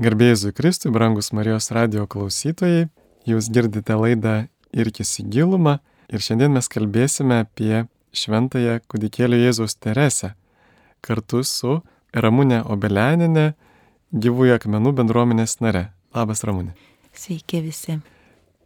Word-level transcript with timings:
Garbėjai 0.00 0.54
Kristui, 0.56 0.88
brangus 0.88 1.34
Marijos 1.36 1.66
radio 1.68 2.06
klausytojai, 2.08 2.86
jūs 3.28 3.50
girdite 3.52 3.92
laidą 3.92 4.46
Irkis 4.72 5.18
į 5.20 5.26
gilumą 5.34 5.74
ir 6.08 6.24
šiandien 6.24 6.54
mes 6.54 6.64
kalbėsime 6.72 7.42
apie 7.44 7.82
šventąją 8.16 8.78
kudikėlio 8.88 9.36
Jėzaus 9.36 9.76
Teresę 9.76 10.30
kartu 11.04 11.42
su 11.44 11.82
Ramūnė 12.16 12.62
Obeleninė, 12.72 13.52
gyvųjų 14.16 14.56
akmenų 14.56 14.94
bendruomenės 14.96 15.58
nare. 15.60 15.90
Labas 16.16 16.40
Ramūnė. 16.48 16.72
Sveiki 17.12 17.60
visi. 17.60 17.98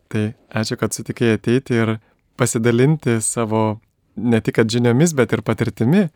Tai 0.07 0.25
ačiū, 0.55 0.79
kad 0.79 0.95
sutikai 0.95 1.33
ateiti 1.35 1.75
ir 1.75 1.97
pasidalinti 2.39 3.19
savo 3.19 3.81
ne 4.15 4.39
tik 4.39 4.63
žiniomis, 4.63 5.19
bet 5.19 5.35
ir 5.35 5.43
patirtimi 5.43 6.07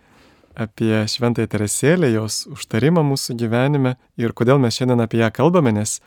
apie 0.61 1.05
Šventąją 1.09 1.49
Teresėlę, 1.51 2.11
jos 2.13 2.45
užtarimą 2.53 3.05
mūsų 3.13 3.37
gyvenime 3.41 3.97
ir 4.21 4.35
kodėl 4.37 4.61
mes 4.63 4.77
šiandien 4.77 5.03
apie 5.05 5.23
ją 5.23 5.31
kalbame, 5.35 5.73
nes 5.73 5.99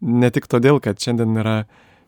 ne 0.00 0.30
tik 0.34 0.48
todėl, 0.50 0.80
kad 0.82 1.00
šiandien 1.00 1.36
yra 1.42 1.56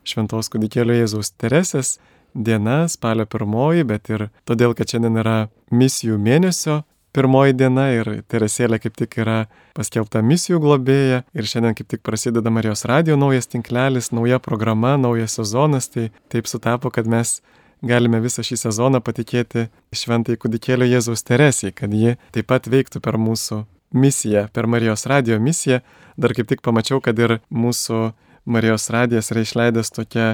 Šventos 0.03 0.51
kūdikėlio 0.51 0.97
Jėzaus 0.99 1.31
Teresės 1.39 1.97
diena, 2.33 2.83
spalio 2.91 3.25
pirmoji, 3.29 3.85
bet 3.87 4.09
ir 4.11 4.27
todėl, 4.49 4.73
kad 4.75 4.89
šiandien 4.89 5.21
yra 5.21 5.37
misijų 5.71 6.17
mėnesio 6.19 6.81
pirmoji 7.13 7.53
diena 7.57 7.87
ir 7.93 8.09
Teresėlė 8.29 8.79
kaip 8.81 8.95
tik 8.97 9.19
yra 9.21 9.43
paskelbta 9.77 10.23
misijų 10.25 10.59
globėja 10.63 11.21
ir 11.37 11.49
šiandien 11.49 11.77
kaip 11.77 11.91
tik 11.93 12.01
prasideda 12.05 12.51
Marijos 12.53 12.85
radio 12.89 13.17
naujas 13.19 13.49
tinklelis, 13.51 14.11
nauja 14.11 14.41
programa, 14.41 14.95
naujas 14.97 15.37
sezonas, 15.37 15.91
tai 15.93 16.09
taip 16.33 16.49
sutapo, 16.49 16.91
kad 16.93 17.09
mes 17.09 17.39
galime 17.83 18.21
visą 18.23 18.43
šį 18.45 18.57
sezoną 18.61 19.01
patikėti 19.03 19.67
šventai 19.93 20.37
kudikėlio 20.39 20.87
Jėzaus 20.87 21.25
Teresijai, 21.27 21.73
kad 21.75 21.93
ji 21.93 22.15
taip 22.35 22.49
pat 22.49 22.69
veiktų 22.71 23.03
per 23.03 23.19
mūsų 23.19 23.63
misiją, 23.93 24.47
per 24.53 24.67
Marijos 24.67 25.05
radio 25.09 25.39
misiją. 25.39 25.81
Dar 26.17 26.33
kaip 26.33 26.49
tik 26.49 26.63
pamačiau, 26.65 27.01
kad 27.03 27.19
ir 27.19 27.39
mūsų 27.51 28.13
Marijos 28.45 28.89
radijas 28.93 29.31
yra 29.31 29.43
išleidęs 29.45 29.93
tokią 29.93 30.33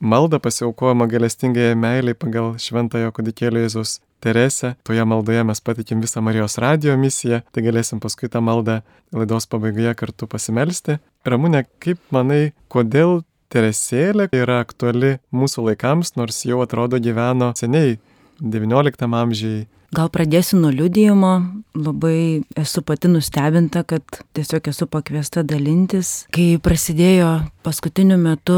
maldą 0.00 0.40
pasiaukojama 0.42 1.06
galestingai 1.08 1.74
meiliai 1.78 2.16
pagal 2.18 2.56
šventojo 2.60 3.12
kudikėlio 3.16 3.64
Jėzaus 3.64 4.00
Teresę. 4.20 4.74
Toje 4.84 5.04
maldoje 5.04 5.44
mes 5.44 5.60
patikim 5.60 6.00
visą 6.04 6.22
Marijos 6.24 6.58
radio 6.62 6.96
misiją, 7.00 7.42
tai 7.52 7.64
galėsim 7.66 8.00
paskui 8.02 8.30
tą 8.32 8.40
maldą 8.44 8.80
laidos 9.14 9.48
pabaigoje 9.50 9.94
kartu 9.94 10.28
pasimelsti. 10.28 10.98
Ramūne, 11.26 11.64
kaip 11.82 12.00
manai, 12.14 12.52
kodėl 12.72 13.20
Teresėlė 13.52 14.26
yra 14.34 14.60
aktuali 14.64 15.16
mūsų 15.34 15.68
laikams, 15.68 16.16
nors 16.18 16.40
jau 16.48 16.58
atrodo 16.64 16.98
gyveno 17.02 17.52
seniai, 17.58 17.98
XIX 18.42 19.14
amžiai. 19.20 19.66
Gal 19.94 20.10
pradėsiu 20.10 20.58
nuo 20.60 20.72
liudijimo. 20.74 21.34
Labai 21.76 22.42
esu 22.56 22.80
pati 22.82 23.10
nustebinta, 23.12 23.84
kad 23.84 24.02
tiesiog 24.36 24.70
esu 24.72 24.88
pakviesta 24.88 25.44
dalintis. 25.44 26.24
Kai 26.32 26.56
prasidėjo 26.62 27.30
paskutiniu 27.66 28.16
metu 28.20 28.56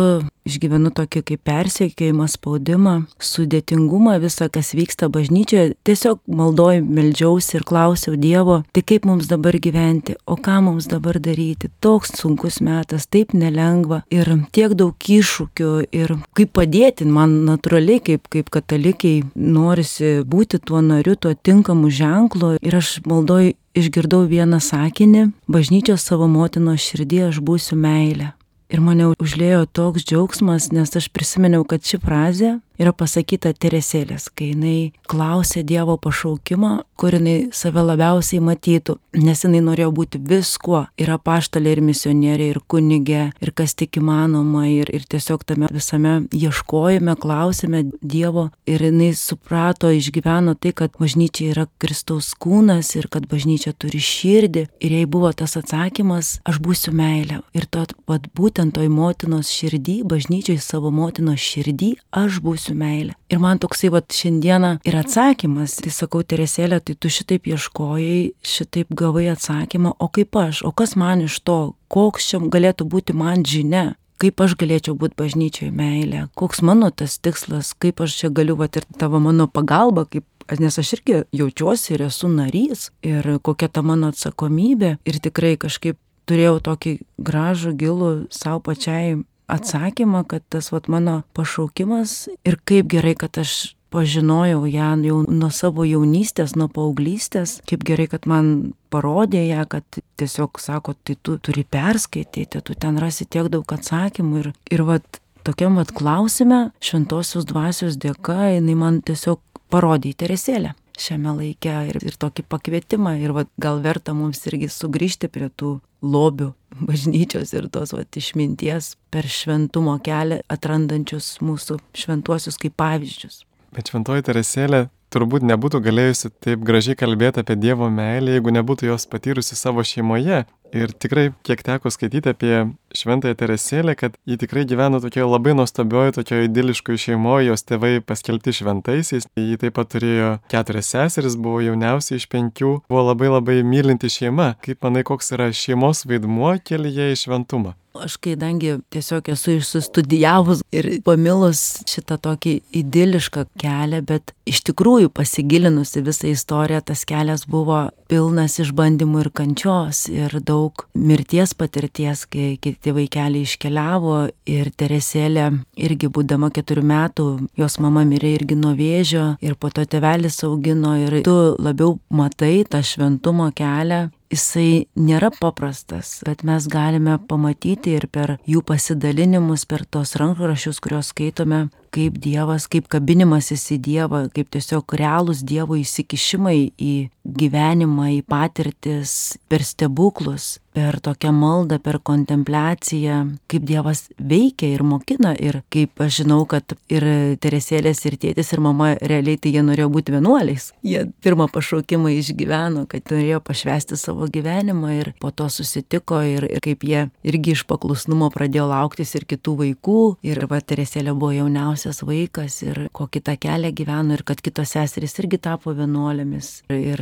išgyvenu 0.49 0.93
tokį 0.97 1.23
kaip 1.29 1.43
persiekėjimą, 1.49 2.27
spaudimą, 2.31 2.95
sudėtingumą, 3.21 4.17
visą, 4.23 4.49
kas 4.53 4.73
vyksta 4.77 5.11
bažnyčioje. 5.13 5.75
Tiesiog 5.87 6.21
maldoj, 6.41 6.81
meldžiausi 6.85 7.59
ir 7.59 7.67
klausiau 7.69 8.17
Dievo, 8.21 8.63
tai 8.73 8.85
kaip 8.89 9.09
mums 9.09 9.29
dabar 9.31 9.59
gyventi, 9.61 10.17
o 10.27 10.39
ką 10.41 10.61
mums 10.65 10.89
dabar 10.91 11.21
daryti. 11.23 11.71
Toks 11.85 12.15
sunkus 12.21 12.61
metas, 12.65 13.09
taip 13.11 13.35
nelengva 13.37 14.03
ir 14.15 14.31
tiek 14.57 14.75
daug 14.79 14.97
iššūkių 14.97 15.73
ir 15.95 16.17
kaip 16.39 16.55
padėti, 16.57 17.09
man 17.09 17.41
natūraliai 17.49 18.03
kaip, 18.05 18.29
kaip 18.33 18.49
katalikiai 18.55 19.25
norisi 19.37 20.19
būti 20.29 20.63
tuo 20.65 20.83
nariu, 20.85 21.18
tuo 21.21 21.35
tinkamu 21.35 21.91
ženklu 21.91 22.57
ir 22.63 22.79
aš 22.81 22.99
maldoj 23.09 23.53
išgirdau 23.79 24.25
vieną 24.31 24.61
sakinį, 24.63 25.29
bažnyčios 25.51 26.07
savo 26.07 26.29
motinos 26.31 26.83
širdį 26.83 27.29
aš 27.29 27.41
būsiu 27.45 27.79
meilė. 27.79 28.33
Ir 28.69 28.83
mane 28.85 29.07
užlėjo 29.17 29.63
toks 29.73 30.05
džiaugsmas, 30.05 30.69
nes 30.77 30.91
aš 31.01 31.07
prisiminiau, 31.09 31.63
kad 31.65 31.81
ši 31.89 32.01
frazė 32.03 32.51
yra 32.77 32.93
pasakyta 32.93 33.55
Teresėlės, 33.57 34.29
kai 34.29 34.51
jinai 34.51 34.93
klausė 35.09 35.63
Dievo 35.65 35.97
pašaukimo, 35.97 36.83
kur 36.99 37.15
jinai 37.15 37.49
save 37.55 37.83
labiausiai 37.87 38.43
matytų, 38.43 38.97
nes 39.23 39.45
jinai 39.45 39.61
norėjo 39.63 39.93
būti 39.95 40.19
viskuo- 40.19 40.87
ir 41.03 41.13
apaštalė, 41.15 41.77
ir 41.77 41.81
misionierė, 41.81 42.49
ir 42.51 42.59
kunigė, 42.69 43.33
ir 43.41 43.51
kas 43.53 43.75
tik 43.75 44.01
įmanoma, 44.01 44.67
ir, 44.67 44.91
ir 44.93 45.05
tiesiog 45.07 45.45
tame 45.47 45.69
visame 45.71 46.27
ieškojime, 46.35 47.15
klausime 47.17 47.85
Dievo, 48.03 48.51
ir 48.67 48.81
jinai 48.81 49.13
suprato, 49.15 49.87
išgyveno 49.95 50.59
tai, 50.59 50.73
kad 50.73 50.91
bažnyčia 50.99 51.53
yra 51.53 51.67
Kristaus 51.79 52.35
kūnas 52.35 52.97
ir 52.97 53.07
kad 53.09 53.29
bažnyčia 53.29 53.73
turi 53.79 54.01
širdį, 54.01 54.67
ir 54.81 54.91
jai 54.91 55.07
buvo 55.07 55.33
tas 55.33 55.57
atsakymas, 55.57 56.41
aš 56.45 56.59
būsiu 56.59 56.93
meilė. 56.93 57.43
Ir 57.55 57.67
to, 57.67 57.87
vad 58.09 58.29
būtent 58.35 58.75
toj 58.75 58.89
motinos 58.89 59.51
širdį, 59.55 60.03
bažnyčiai 60.03 60.59
savo 60.59 60.91
motinos 60.91 61.39
širdį, 61.39 61.95
aš 62.11 62.41
būsiu 62.43 62.75
meilė. 62.75 63.15
Ir 63.31 63.39
man 63.39 63.59
toksai 63.59 63.91
va 63.93 64.01
šiandieną 64.01 64.81
ir 64.89 64.97
atsakymas, 64.97 65.77
tai 65.83 65.91
sakau, 65.95 66.23
Teresėlė, 66.29 66.81
tai 66.89 66.97
tu 66.97 67.11
šitaip 67.13 67.47
ieškojai, 67.53 68.33
šitaip 68.41 68.93
gavai 68.97 69.29
atsakymą, 69.35 69.95
o 70.01 70.09
kaip 70.09 70.37
aš, 70.41 70.63
o 70.65 70.73
kas 70.73 70.97
man 70.97 71.27
iš 71.27 71.41
to, 71.45 71.59
koks 71.93 72.31
čia 72.31 72.41
galėtų 72.41 72.89
būti 72.89 73.17
man 73.17 73.45
žinia, 73.45 73.93
kaip 74.19 74.41
aš 74.41 74.57
galėčiau 74.59 74.97
būti 74.99 75.19
bažnyčioje 75.21 75.71
meilė, 75.75 76.27
koks 76.39 76.63
mano 76.65 76.91
tas 76.91 77.19
tikslas, 77.23 77.75
kaip 77.79 78.01
aš 78.05 78.17
čia 78.23 78.33
galiu, 78.35 78.57
va 78.59 78.71
ir 78.73 78.89
tavo 78.99 79.21
mano 79.23 79.47
pagalba, 79.47 80.07
kaip 80.09 80.25
nes 80.59 80.81
aš 80.81 80.97
irgi 80.97 81.23
jaučiuosi 81.37 81.95
ir 81.95 82.07
esu 82.09 82.31
narys, 82.33 82.89
ir 83.05 83.37
kokia 83.45 83.69
ta 83.69 83.85
mano 83.85 84.11
atsakomybė, 84.15 84.97
ir 85.05 85.21
tikrai 85.23 85.57
kažkaip 85.61 86.01
turėjau 86.29 86.59
tokį 86.65 86.99
gražų, 87.25 87.75
gilų 87.79 88.13
savo 88.35 88.63
pačiai 88.65 89.19
atsakymą, 89.49 90.25
kad 90.29 90.45
tas 90.49 90.73
vat, 90.73 90.89
mano 90.93 91.23
pašaukimas 91.37 92.29
ir 92.45 92.59
kaip 92.69 92.89
gerai, 92.93 93.15
kad 93.17 93.41
aš 93.41 93.75
pažinojau 93.95 94.67
ją 94.69 94.91
jau 95.07 95.21
nuo 95.29 95.51
savo 95.55 95.87
jaunystės, 95.89 96.55
nuo 96.59 96.69
paauglystės, 96.73 97.59
kaip 97.69 97.85
gerai, 97.89 98.09
kad 98.13 98.29
man 98.31 98.75
parodė 98.93 99.45
ją, 99.47 99.65
kad 99.71 100.01
tiesiog 100.21 100.61
sako, 100.63 100.95
tai 101.05 101.17
tu 101.23 101.39
turi 101.39 101.65
perskaityti, 101.65 102.63
tu 102.65 102.75
ten 102.75 102.99
rasi 103.01 103.27
tiek 103.27 103.51
daug 103.53 103.65
atsakymų. 103.65 104.43
Ir, 104.43 104.51
ir 104.75 104.85
vat, 104.89 105.23
tokiam 105.47 105.79
vat 105.81 105.93
klausime, 105.97 106.69
šventosios 106.85 107.49
dvasios 107.49 107.97
dėka, 108.01 108.55
jinai 108.59 108.77
man 108.79 109.01
tiesiog 109.07 109.41
parodė 109.73 110.13
į 110.13 110.21
teresėlę 110.25 110.75
šiame 110.99 111.35
laike 111.37 111.75
ir, 111.93 111.99
ir 112.03 112.17
tokį 112.21 112.45
pakvietimą. 112.51 113.15
Ir 113.23 113.35
vat, 113.37 113.51
gal 113.61 113.83
verta 113.85 114.15
mums 114.17 114.43
irgi 114.51 114.71
sugrįžti 114.73 115.31
prie 115.33 115.49
tų 115.49 115.79
lobių 116.03 116.53
bažnyčios 116.89 117.55
ir 117.57 117.69
tos 117.73 117.95
vat, 117.97 118.11
išminties 118.19 118.97
per 119.13 119.29
šventumo 119.31 119.99
kelią 120.05 120.43
atrandančius 120.51 121.37
mūsų 121.45 121.79
šventuosius 121.97 122.59
kaip 122.61 122.77
pavyzdžius. 122.79 123.45
Bet 123.75 123.91
šventoji 123.91 124.25
Teresėlė 124.25 124.87
turbūt 125.13 125.45
nebūtų 125.49 125.81
galėjusi 125.85 126.31
taip 126.45 126.63
gražiai 126.65 126.97
kalbėti 126.99 127.43
apie 127.43 127.57
Dievo 127.61 127.89
meilę, 127.93 128.37
jeigu 128.37 128.53
nebūtų 128.57 128.91
jos 128.91 129.09
patyrusi 129.11 129.57
savo 129.57 129.85
šeimoje. 129.85 130.45
Ir 130.77 130.93
tikrai, 130.93 131.31
kiek 131.47 131.63
teko 131.65 131.91
skaityti 131.93 132.29
apie 132.29 132.57
Šventąją 132.97 133.37
Teresėlę, 133.41 133.95
kad 133.97 134.17
ji 134.29 134.37
tikrai 134.41 134.67
gyveno 134.69 135.01
tokioje 135.01 135.27
labai 135.29 135.55
nuostabioje, 135.57 136.13
tokioje 136.19 136.49
idiliškoje 136.49 137.03
šeimoje, 137.05 137.49
jos 137.49 137.65
tėvai 137.69 137.95
paskelbti 138.05 138.53
šventaisiais. 138.61 139.29
Ji 139.39 139.59
taip 139.61 139.77
pat 139.79 139.93
turėjo 139.95 140.35
keturias 140.53 140.93
seseris, 140.93 141.39
buvo 141.41 141.63
jauniausia 141.65 142.19
iš 142.19 142.29
penkių, 142.33 142.75
buvo 142.89 143.07
labai 143.11 143.33
labai 143.33 143.59
mylinti 143.65 144.13
šeima. 144.13 144.55
Kaip 144.65 144.85
manai, 144.85 145.05
koks 145.09 145.33
yra 145.37 145.51
šeimos 145.53 146.05
vaidmuo 146.09 146.57
kelyje 146.65 147.13
į 147.15 147.21
šventumą? 147.25 147.77
Aš 147.99 148.15
kaidangi 148.23 148.77
tiesiog 148.95 149.29
esu 149.33 149.57
išsistudijavus 149.59 150.61
ir 150.71 150.87
pamilus 151.03 151.81
šitą 151.89 152.19
tokį 152.23 152.53
idilišką 152.79 153.47
kelią, 153.59 154.05
bet 154.07 154.35
iš 154.47 154.61
tikrųjų 154.69 155.11
pasigilinusi 155.11 156.05
visą 156.07 156.31
istoriją, 156.31 156.85
tas 156.93 157.03
kelias 157.09 157.47
buvo 157.51 157.89
pilnas 158.09 158.59
išbandymų 158.63 159.25
ir 159.25 159.31
kančios 159.41 160.05
ir 160.13 160.39
daug 160.39 160.58
mirties 160.95 161.55
patirties, 161.59 162.25
kai 162.31 162.57
kiti 162.63 162.95
vaikeliai 162.97 163.47
iškeliavo 163.47 164.19
ir 164.51 164.71
Teresėlė 164.79 165.49
irgi 165.89 166.11
būdama 166.13 166.51
keturių 166.55 166.85
metų, 166.93 167.27
jos 167.59 167.79
mama 167.83 168.05
mirė 168.09 168.35
irgi 168.37 168.59
nuo 168.59 168.75
vėžio 168.79 169.33
ir 169.45 169.57
po 169.61 169.73
to 169.75 169.87
tevelis 169.87 170.43
augino 170.47 170.95
ir 171.01 171.21
tu 171.27 171.37
labiau 171.59 171.99
matai 172.11 172.63
tą 172.69 172.83
šventumo 172.85 173.51
kelią. 173.57 174.09
Jisai 174.29 174.85
nėra 175.01 175.31
paprastas, 175.33 176.19
bet 176.27 176.43
mes 176.45 176.67
galime 176.69 177.15
pamatyti 177.31 177.95
ir 177.97 178.11
per 178.13 178.35
jų 178.45 178.61
pasidalinimus, 178.69 179.65
per 179.65 179.87
tos 179.89 180.13
rankraščius, 180.21 180.83
kuriuos 180.85 181.15
skaitome, 181.15 181.63
kaip 181.95 182.19
Dievas, 182.23 182.69
kaip 182.71 182.89
kabinimasis 182.93 183.69
į 183.77 183.81
Dievą, 183.89 184.23
kaip 184.35 184.51
tiesiog 184.55 184.97
realūs 185.01 185.45
Dievo 185.47 185.79
įsikišimai 185.79 186.59
į 186.79 186.95
gyvenimą, 187.29 188.09
į 188.19 188.23
patirtis, 188.29 189.37
per 189.49 189.65
stebuklus, 189.67 190.57
per 190.79 191.01
tokią 191.03 191.33
maldą, 191.35 191.79
per 191.83 191.99
kontempliaciją, 192.07 193.17
kaip 193.51 193.65
Dievas 193.67 194.05
veikia 194.19 194.71
ir 194.71 194.85
mokina 194.87 195.33
ir 195.35 195.61
kaip 195.73 195.99
aš 196.05 196.21
žinau, 196.23 196.45
kad 196.51 196.77
ir 196.93 197.07
Teresėlės, 197.43 198.05
ir 198.07 198.19
tėtis, 198.21 198.53
ir 198.55 198.63
mama 198.63 198.93
realiai 199.01 199.41
tai 199.41 199.53
jie 199.57 199.65
norėjo 199.67 199.89
būti 199.95 200.15
vienuoliais. 200.15 200.71
Jie 200.87 201.07
pirmą 201.25 201.49
pašaukimą 201.55 202.13
išgyveno, 202.15 202.87
kad 202.91 203.11
norėjo 203.11 203.41
pašvesti 203.45 203.99
savo 203.99 204.29
gyvenimą 204.31 204.95
ir 205.01 205.13
po 205.21 205.33
to 205.35 205.49
susitiko 205.51 206.21
ir, 206.23 206.47
ir 206.47 206.63
kaip 206.65 206.87
jie 206.87 207.09
irgi 207.27 207.57
iš 207.57 207.65
paklusnumo 207.69 208.31
pradėjo 208.35 208.69
lauktis 208.71 209.17
ir 209.19 209.27
kitų 209.29 209.57
vaikų. 209.65 210.01
Ir 210.29 210.45
va 210.51 210.63
Teresėlė 210.63 211.17
buvo 211.17 211.35
jauniausias 211.79 212.03
vaikas 212.07 212.63
ir 212.63 212.89
kokį 212.93 213.23
tą 213.23 213.37
kelią 213.39 213.71
gyveno 213.75 214.15
ir 214.17 214.23
kad 214.27 214.41
kitos 214.43 214.75
seserys 214.75 215.19
irgi 215.19 215.39
tapo 215.39 215.73
vienuolėmis. 215.73 216.65
Ir, 216.69 217.01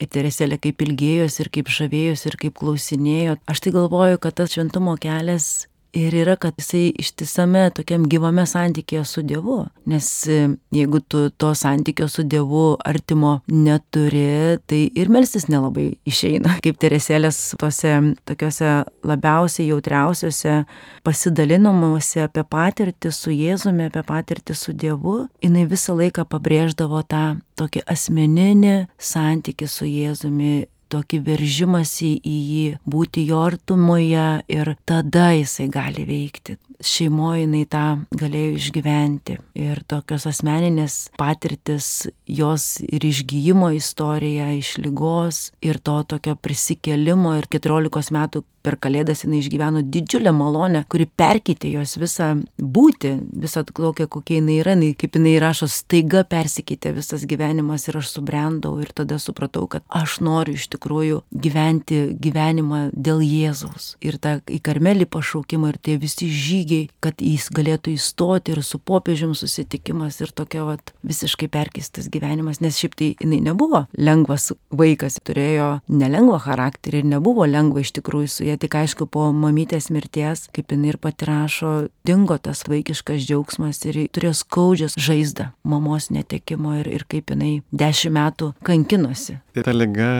ir 0.00 0.08
Teresėlė 0.08 0.58
kaip 0.58 0.80
ilgėjos 0.80 1.40
ir 1.40 1.50
kaip 1.50 1.68
žavėjos 1.68 2.26
ir 2.26 2.36
kaip 2.40 2.54
klausinėjo 2.58 3.36
aš 3.46 3.60
tai 3.60 3.72
galvoju, 3.74 4.18
kad 4.18 4.34
tas 4.34 4.54
šventumo 4.54 4.96
kelias 4.96 5.66
ir 5.94 6.14
yra, 6.14 6.36
kad 6.36 6.56
jisai 6.58 6.88
ištisame 7.00 7.68
tokiam 7.74 8.04
gyvame 8.10 8.44
santykėje 8.48 9.04
su 9.08 9.22
Dievu. 9.26 9.60
Nes 9.90 10.08
e, 10.30 10.40
jeigu 10.74 11.00
tu 11.08 11.28
to 11.30 11.52
santykio 11.58 12.08
su 12.10 12.24
Dievu 12.26 12.64
artimo 12.84 13.38
neturi, 13.50 14.58
tai 14.66 14.80
ir 14.94 15.12
melstis 15.12 15.48
nelabai 15.52 15.92
išeina. 16.08 16.58
Kaip 16.64 16.80
Teresėlės 16.82 17.40
tose 17.60 17.94
tokiuose 18.28 18.74
labiausiai 19.06 19.70
jautriausiuose 19.70 20.58
pasidalinimuose 21.06 22.24
apie 22.26 22.44
patirtį 22.50 23.14
su 23.14 23.34
Jėzumi, 23.34 23.88
apie 23.90 24.04
patirtį 24.06 24.58
su 24.58 24.74
Dievu, 24.76 25.24
jinai 25.44 25.66
visą 25.70 25.96
laiką 25.98 26.26
pabrėždavo 26.28 27.04
tą 27.08 27.24
tokį 27.58 27.84
asmeninį 27.90 28.76
santykį 28.98 29.68
su 29.70 29.86
Jėzumi 29.88 30.54
tokį 30.94 31.20
veržimąsi 31.26 32.10
į 32.18 32.36
jį, 32.50 32.66
būti 32.86 33.26
jo 33.28 33.42
artumoje 33.44 34.28
ir 34.50 34.74
tada 34.88 35.32
jisai 35.34 35.68
gali 35.72 36.06
veikti. 36.08 36.56
Šeimoje 36.84 37.44
jinai 37.44 37.64
tą 37.70 37.84
galėjo 38.14 38.56
išgyventi. 38.58 39.38
Ir 39.58 39.82
tokios 39.88 40.26
asmeninės 40.30 40.96
patirtis, 41.18 42.08
jos 42.26 42.80
ir 42.84 43.06
išgyjimo 43.06 43.70
istorija 43.76 44.50
iš 44.56 44.76
lygos, 44.82 45.44
ir 45.64 45.78
to 45.78 46.00
tokio 46.14 46.34
prisikelimo 46.36 47.36
ir 47.38 47.48
14 47.50 48.14
metų 48.14 48.44
per 48.64 48.78
kalėdas 48.80 49.24
jinai 49.24 49.42
išgyveno 49.42 49.82
didžiulę 49.92 50.32
malonę, 50.34 50.84
kuri 50.90 51.06
perkeitė 51.06 51.74
jos 51.74 51.98
visą 52.00 52.30
būti, 52.58 53.12
visą 53.44 53.64
tokią, 53.68 54.08
kokia 54.10 54.38
jinai 54.38 54.58
yra, 54.62 54.74
jinai, 54.76 54.92
kaip 54.98 55.18
jinai 55.18 55.34
rašo, 55.42 55.68
staiga 55.70 56.24
persikeitė 56.28 56.94
visas 56.96 57.26
gyvenimas 57.28 57.86
ir 57.88 57.98
aš 58.00 58.14
subrendau 58.16 58.78
ir 58.82 58.92
tada 58.96 59.18
supratau, 59.22 59.66
kad 59.70 59.84
aš 59.92 60.18
noriu 60.24 60.56
iš 60.56 60.68
tikrųjų 60.72 61.20
gyventi 61.44 62.00
gyvenimą 62.24 62.86
dėl 62.94 63.20
Jėzaus. 63.24 63.94
Ir 64.04 64.18
tą 64.22 64.38
į 64.48 64.60
karmelį 64.64 65.08
pašaukimą 65.12 65.74
ir 65.74 65.80
tie 65.84 65.98
visi 66.00 66.30
žygiai, 66.32 66.88
kad 67.04 67.20
jis 67.20 67.50
galėtų 67.54 67.94
įstoti 67.98 68.54
ir 68.54 68.62
su 68.64 68.80
popiežium 68.80 69.36
susitikimas 69.36 70.20
ir 70.24 70.32
tokia 70.32 70.64
vat, 70.66 70.94
visiškai 71.04 71.50
perkeistas 71.52 72.08
gyvenimas, 72.12 72.62
nes 72.64 72.78
šiaip 72.80 72.96
tai 72.96 73.12
jinai 73.20 73.42
nebuvo 73.44 73.84
lengvas 73.98 74.52
vaikas, 74.74 75.20
turėjo 75.24 75.70
nelengvą 75.92 76.40
charakterį 76.46 77.02
ir 77.02 77.10
nebuvo 77.16 77.46
lengva 77.48 77.84
iš 77.84 77.94
tikrųjų 77.98 78.30
su 78.30 78.48
ja 78.48 78.53
tik 78.60 78.76
aišku, 78.78 79.06
po 79.10 79.28
mamytės 79.34 79.90
mirties, 79.94 80.46
kaip 80.54 80.72
jinai 80.74 80.92
ir 80.92 80.98
pati 81.02 81.28
rašo, 81.28 81.72
dingo 82.06 82.36
tas 82.38 82.64
vaikiškas 82.68 83.24
džiaugsmas 83.24 83.82
ir 83.88 84.04
turėjo 84.14 84.34
skaudžias 84.42 84.98
žaizdą 85.00 85.50
mamos 85.64 86.10
netekimo 86.14 86.76
ir, 86.80 86.90
ir 86.90 87.06
kaip 87.08 87.34
jinai 87.34 87.56
dešimt 87.72 88.14
metų 88.14 88.52
kankinosi. 88.66 89.40
Tai 89.56 89.66
ta 89.66 89.74
lyga 89.74 90.12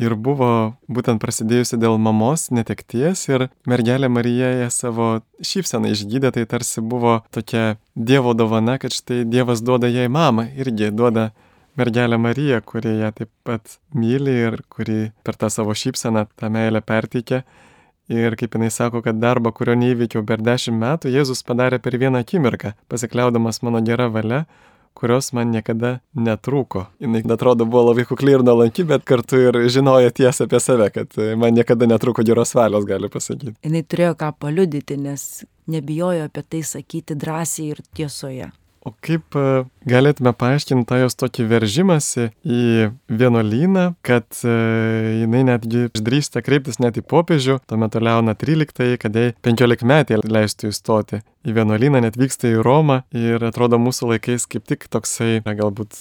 ir 0.00 0.14
buvo 0.16 0.48
būtent 0.88 1.20
prasidėjusi 1.20 1.76
dėl 1.80 1.98
mamos 2.00 2.48
netekties 2.54 3.26
ir 3.28 3.48
mergelė 3.68 4.08
Marija 4.08 4.50
ją 4.62 4.68
savo 4.72 5.08
šypseną 5.44 5.92
išgydė, 5.92 6.32
tai 6.32 6.46
tarsi 6.48 6.80
buvo 6.80 7.20
tokia 7.34 7.76
Dievo 7.94 8.32
dovana, 8.32 8.78
kad 8.80 8.94
štai 8.94 9.24
Dievas 9.28 9.60
duoda 9.60 9.90
jai 9.92 10.08
mamą, 10.08 10.48
irgi 10.56 10.88
duoda 10.90 11.30
mergelę 11.76 12.18
Mariją, 12.18 12.60
kuri 12.64 12.98
ją 13.00 13.12
taip 13.16 13.30
pat 13.44 13.78
myli 13.94 14.34
ir 14.46 14.62
kuri 14.68 15.10
per 15.24 15.36
tą 15.36 15.50
savo 15.50 15.74
šypseną 15.74 16.26
tą 16.36 16.50
meilę 16.52 16.80
perteikia. 16.80 17.42
Ir 18.10 18.34
kaip 18.36 18.56
jinai 18.56 18.70
sako, 18.74 19.02
kad 19.04 19.20
darbą, 19.22 19.52
kurio 19.54 19.76
neįveikiau 19.78 20.24
per 20.26 20.42
dešimt 20.42 20.80
metų, 20.80 21.12
Jėzus 21.14 21.44
padarė 21.46 21.78
per 21.82 21.94
vieną 22.00 22.24
akimirką, 22.24 22.74
pasikliaudamas 22.90 23.62
mano 23.62 23.80
gera 23.86 24.08
valia, 24.10 24.42
kurios 24.98 25.30
man 25.32 25.52
niekada 25.54 25.92
netrūko. 26.14 26.86
Jis 27.00 27.30
atrodo 27.30 27.64
buvo 27.64 27.86
labai 27.90 28.04
kukli 28.08 28.34
ir 28.36 28.44
nuolanki, 28.46 28.84
bet 28.88 29.06
kartu 29.08 29.40
ir 29.40 29.60
žinojo 29.72 30.10
tiesą 30.18 30.48
apie 30.48 30.60
save, 30.60 30.90
kad 30.94 31.16
man 31.38 31.54
niekada 31.56 31.88
netrūko 31.88 32.24
geros 32.26 32.54
valios, 32.58 32.88
gali 32.88 33.10
pasakyti. 33.12 33.54
Jis 33.62 33.86
turėjo 33.88 34.16
ką 34.20 34.32
paliudyti, 34.44 34.98
nes 35.00 35.44
nebijojo 35.70 36.26
apie 36.28 36.42
tai 36.42 36.64
sakyti 36.66 37.16
drąsiai 37.18 37.70
ir 37.72 37.84
tiesoje. 37.94 38.50
O 38.82 38.90
kaip 39.04 39.36
e, 39.38 39.62
galėtume 39.86 40.32
paaiškinti 40.34 40.88
tą 40.90 40.98
jos 41.04 41.14
tokį 41.20 41.44
veržimąsi 41.52 42.28
į 42.42 42.62
vienuolyną, 43.10 43.84
kad 44.02 44.26
e, 44.42 44.54
jinai 45.20 45.44
netgi 45.46 45.84
išdrįsta 45.86 46.42
kreiptis 46.42 46.80
net 46.82 46.98
į 46.98 47.04
popiežių, 47.06 47.60
tuo 47.70 47.78
metu 47.78 48.02
Leona 48.02 48.34
13, 48.38 48.96
kad 49.02 49.18
jai 49.18 49.28
15 49.46 49.86
metai 49.86 50.18
leistų 50.22 50.72
įstoti 50.72 51.22
į 51.46 51.54
vienuolyną, 51.60 52.02
net 52.02 52.18
vyksta 52.18 52.50
į 52.50 52.58
Romą 52.66 53.04
ir 53.14 53.46
atrodo 53.46 53.78
mūsų 53.82 54.14
laikais 54.16 54.48
kaip 54.50 54.66
tik 54.66 54.90
toksai, 54.90 55.38
galbūt 55.46 55.94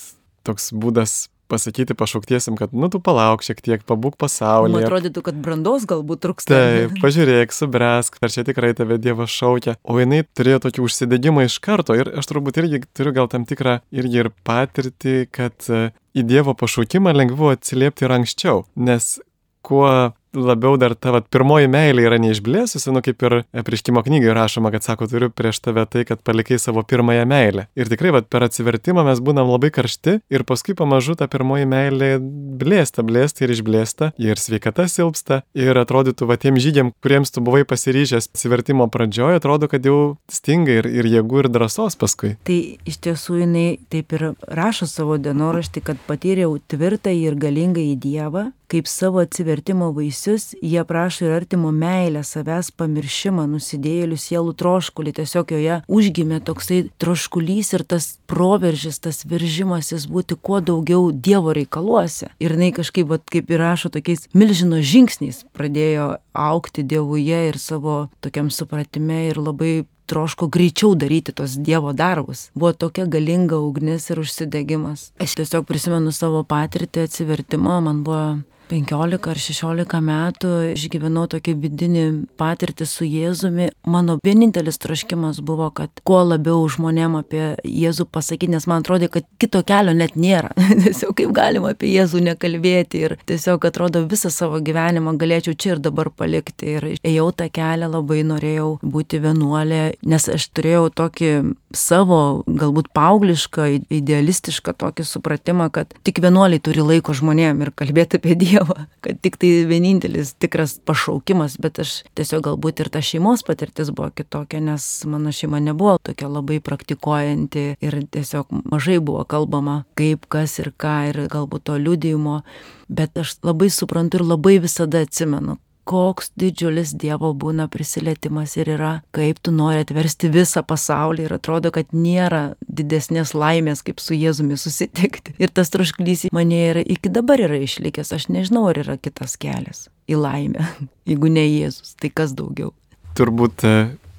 toks 0.47 0.71
būdas 0.73 1.27
pasakyti 1.51 1.95
pašauktiesiam, 1.97 2.57
kad, 2.59 2.73
nu, 2.73 2.89
tu 2.91 3.01
palauk 3.03 3.43
šiek 3.45 3.59
tiek, 3.63 3.83
pabūk 3.87 4.17
pasaulyje. 4.21 4.75
Man 4.75 4.87
atrodytų, 4.87 5.23
kad 5.25 5.39
brandos 5.43 5.87
galbūt 5.89 6.23
trūksta. 6.25 6.55
Taip, 6.55 6.95
pažiūrėk, 7.03 7.55
subrask, 7.55 8.19
ar 8.23 8.33
čia 8.33 8.45
tikrai 8.47 8.71
tave 8.77 8.99
Dievas 9.01 9.33
šaukia. 9.35 9.75
O 9.83 9.97
jinai 9.99 10.23
turėjo 10.37 10.63
tokį 10.67 10.85
užsidėgymą 10.87 11.47
iš 11.49 11.59
karto 11.63 11.97
ir 11.97 12.13
aš 12.21 12.31
turbūt 12.31 12.61
irgi 12.63 12.83
turiu 12.95 13.15
gal 13.15 13.31
tam 13.31 13.47
tikrą 13.49 13.79
irgi 13.91 14.23
ir 14.23 14.31
patirtį, 14.47 15.17
kad 15.33 15.67
e, 15.69 15.89
į 16.15 16.25
Dievo 16.31 16.55
pašaukimą 16.57 17.13
lengviau 17.15 17.53
atsiliepti 17.55 18.07
ir 18.07 18.15
anksčiau, 18.15 18.65
nes 18.79 19.17
kuo 19.65 20.11
labiau 20.33 20.77
dar 20.77 20.95
ta 20.95 21.13
vat, 21.15 21.27
pirmoji 21.31 21.69
meilė 21.71 22.05
yra 22.07 22.19
neišblėsusi, 22.21 22.91
nu 22.93 23.03
kaip 23.05 23.23
ir 23.27 23.37
prieškimo 23.67 24.03
knygai 24.05 24.33
rašoma, 24.35 24.71
kad 24.73 24.85
sako, 24.85 25.07
turiu 25.11 25.31
prieš 25.33 25.61
tave 25.65 25.85
tai, 25.89 26.05
kad 26.07 26.23
palikai 26.25 26.59
savo 26.61 26.83
pirmąją 26.87 27.25
meilę. 27.29 27.67
Ir 27.75 27.91
tikrai 27.91 28.13
vat, 28.15 28.29
per 28.31 28.45
atsivertimą 28.47 29.05
mes 29.07 29.21
būnam 29.23 29.51
labai 29.51 29.71
karšti 29.73 30.19
ir 30.31 30.45
paskui 30.47 30.75
pamažu 30.77 31.17
ta 31.19 31.27
pirmoji 31.31 31.67
meilė 31.69 32.11
blėsta, 32.21 33.05
blėsta 33.05 33.45
ir 33.45 33.55
išblėsta, 33.55 34.11
ir 34.21 34.39
sveikata 34.39 34.87
silpsta, 34.91 35.41
ir 35.57 35.77
atrodytų, 35.81 36.27
va 36.29 36.39
tiem 36.41 36.59
žygiam, 36.61 36.93
kuriems 37.03 37.33
tu 37.33 37.43
buvai 37.43 37.63
pasiryžęs 37.67 38.31
atsivertimo 38.31 38.87
pradžioje, 38.91 39.41
atrodo, 39.41 39.69
kad 39.71 39.85
jau 39.85 40.15
stinga 40.31 40.79
ir, 40.81 40.89
ir 40.89 41.09
jėgų, 41.11 41.45
ir 41.45 41.51
drąsos 41.51 41.97
paskui. 41.99 42.35
Tai 42.47 42.59
iš 42.87 43.01
tiesų 43.03 43.41
jinai 43.43 43.67
taip 43.91 44.15
ir 44.17 44.31
rašo 44.47 44.87
savo 44.89 45.19
dienoraštį, 45.21 45.83
kad 45.91 46.01
patyriau 46.07 46.55
tvirtą 46.71 47.13
ir 47.15 47.37
galingą 47.39 47.83
į 47.83 47.95
Dievą, 48.01 48.49
kaip 48.71 48.87
savo 48.87 49.19
atsivertimo 49.19 49.89
vaisius, 49.91 50.53
jie 50.61 50.83
prašo 50.87 51.25
ir 51.27 51.35
artimo 51.35 51.71
meilę, 51.75 52.23
savęs 52.23 52.71
pamiršimą, 52.79 53.43
nusidėjėlių 53.51 54.19
sielų 54.23 54.55
troškulį, 54.61 55.15
tiesiog 55.19 55.51
joje 55.55 55.79
užgimė 55.91 56.39
toksai 56.47 56.81
troškulys 57.01 57.73
ir 57.75 57.83
tas 57.83 58.07
proveržis, 58.31 59.01
tas 59.03 59.25
viržimasis 59.27 60.07
būti 60.11 60.39
kuo 60.39 60.61
daugiau 60.63 61.11
Dievo 61.11 61.51
reikaluose. 61.57 62.31
Ir 62.39 62.55
jinai 62.55 62.71
kažkaip, 62.75 63.09
vat, 63.11 63.25
kaip 63.31 63.51
ir 63.51 63.59
rašo, 63.59 63.91
tokiais 63.91 64.29
milžino 64.31 64.79
žingsniais 64.79 65.43
pradėjo 65.57 66.13
aukti 66.31 66.85
Dievuje 66.87 67.47
ir 67.49 67.59
savo 67.59 68.05
tokiam 68.23 68.47
supratime 68.53 69.25
ir 69.27 69.41
labai 69.41 69.73
troško 70.11 70.47
greičiau 70.51 70.95
daryti 70.95 71.31
tos 71.35 71.57
Dievo 71.59 71.93
darbus. 71.95 72.49
Buvo 72.55 72.71
tokia 72.73 73.05
galinga 73.07 73.59
ugnis 73.59 74.09
ir 74.11 74.19
užsidegimas. 74.23 75.11
Aš 75.23 75.37
tiesiog 75.39 75.67
prisimenu 75.67 76.11
savo 76.15 76.43
patirtį 76.47 77.05
atsivertimo, 77.07 77.77
man 77.83 78.03
buvo 78.07 78.23
15 78.71 79.27
ar 79.27 79.39
16 79.43 79.99
metų 80.05 80.51
išgyvenau 80.71 81.25
tokį 81.31 81.55
vidinį 81.59 82.05
patirtį 82.39 82.87
su 82.87 83.07
Jėzumi. 83.07 83.67
Mano 83.91 84.17
vienintelis 84.23 84.79
troškimas 84.81 85.41
buvo, 85.43 85.67
kad 85.75 85.91
kuo 86.07 86.21
labiau 86.23 86.63
žmonėm 86.71 87.17
apie 87.19 87.43
Jėzų 87.67 88.07
pasakyti, 88.07 88.53
nes 88.55 88.67
man 88.71 88.85
atrodė, 88.85 89.09
kad 89.11 89.27
kito 89.41 89.63
kelio 89.67 89.95
net 89.97 90.15
nėra. 90.15 90.53
tiesiog 90.85 91.15
kaip 91.19 91.33
galima 91.35 91.73
apie 91.75 91.91
Jėzų 91.91 92.23
nekalbėti 92.29 93.03
ir 93.07 93.17
tiesiog 93.27 93.67
atrodo 93.67 94.05
visą 94.07 94.31
savo 94.31 94.61
gyvenimą 94.63 95.17
galėčiau 95.19 95.57
čia 95.57 95.75
ir 95.75 95.83
dabar 95.83 96.11
palikti. 96.15 96.77
Ir 96.77 96.87
ėjau 96.95 97.27
tą 97.35 97.49
kelią, 97.51 97.91
labai 97.91 98.21
norėjau 98.27 98.77
būti 98.83 99.19
vienuolė, 99.23 99.83
nes 100.07 100.29
aš 100.31 100.47
turėjau 100.55 100.87
tokį 101.01 101.33
savo, 101.75 102.21
galbūt 102.47 102.91
paauglišką, 102.95 103.67
idealistišką 103.91 104.75
tokį 104.79 105.07
supratimą, 105.07 105.69
kad 105.75 105.91
tik 106.07 106.23
vienuoliai 106.23 106.63
turi 106.63 106.83
laiko 106.85 107.15
žmonėm 107.15 107.63
ir 107.65 107.75
kalbėti 107.75 108.19
apie 108.19 108.35
Dievą 108.39 108.60
Dievą, 108.61 108.85
kad 109.01 109.21
tik 109.21 109.37
tai 109.41 109.65
vienintelis 109.65 110.35
tikras 110.39 110.75
pašaukimas, 110.85 111.57
bet 111.61 111.79
aš 111.81 111.93
tiesiog 112.17 112.43
galbūt 112.45 112.83
ir 112.83 112.89
ta 112.93 113.01
šeimos 113.01 113.41
patirtis 113.47 113.89
buvo 113.89 114.11
kitokia, 114.13 114.61
nes 114.61 114.85
mano 115.09 115.33
šeima 115.33 115.59
nebuvo 115.63 115.97
tokia 116.03 116.29
labai 116.29 116.59
praktikuojanti 116.61 117.63
ir 117.81 117.97
tiesiog 118.13 118.53
mažai 118.69 118.99
buvo 118.99 119.23
kalbama, 119.25 119.83
kaip, 119.97 120.27
kas 120.29 120.59
ir 120.61 120.71
ką 120.77 120.95
ir 121.09 121.23
galbūt 121.31 121.65
to 121.69 121.79
liudijimo, 121.81 122.41
bet 122.89 123.17
aš 123.17 123.39
labai 123.41 123.71
suprantu 123.73 124.21
ir 124.21 124.27
labai 124.29 124.59
visada 124.61 125.01
atsimenu, 125.01 125.57
koks 125.91 126.31
didžiulis 126.39 126.93
Dievo 126.95 127.33
būna 127.35 127.67
prisilietimas 127.71 128.55
ir 128.59 128.71
yra, 128.77 128.91
kaip 129.15 129.41
tu 129.43 129.51
nori 129.55 129.83
atversti 129.83 130.29
visą 130.31 130.63
pasaulį 130.67 131.25
ir 131.27 131.35
atrodo, 131.35 131.71
kad 131.75 131.91
nėra 131.91 132.53
didesnės 132.63 133.33
laimės, 133.35 133.83
kaip 133.83 133.99
su 133.99 134.15
Jėzumi 134.15 134.55
susitikti. 134.59 135.35
Ir 135.41 135.51
tas 135.51 135.73
trošklys 135.73 136.29
mane 136.35 136.61
yra 136.69 136.83
iki 136.85 137.11
dabar 137.11 137.43
yra 137.43 137.59
išlikęs, 137.59 138.13
aš 138.15 138.29
nežinau, 138.31 138.69
ar 138.71 138.79
yra 138.85 138.95
kitas 139.01 139.35
kelias 139.41 139.89
į 140.07 140.21
laimę, 140.21 140.67
jeigu 141.09 141.31
ne 141.31 141.43
Jėzus, 141.47 141.97
tai 141.99 142.13
kas 142.13 142.35
daugiau. 142.37 142.71
Turbūt 143.19 143.65
e, 143.67 143.73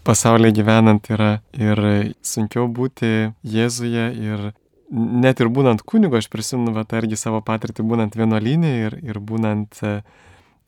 pasaulyje 0.04 0.58
gyvenant 0.60 1.08
yra 1.14 1.38
ir 1.56 1.80
sunkiau 2.20 2.66
būti 2.68 3.30
Jėzuje 3.48 4.10
ir 4.20 4.50
net 4.92 5.40
ir 5.40 5.48
būnant 5.48 5.80
kunigu, 5.88 6.18
aš 6.20 6.28
prisimenu, 6.28 6.74
va, 6.76 6.84
irgi 7.00 7.16
savo 7.16 7.40
patirtį 7.40 7.86
būnant 7.88 8.18
vienuolynė 8.18 8.74
ir, 8.82 8.98
ir 9.00 9.22
būnant 9.24 9.80
uh, 9.88 10.02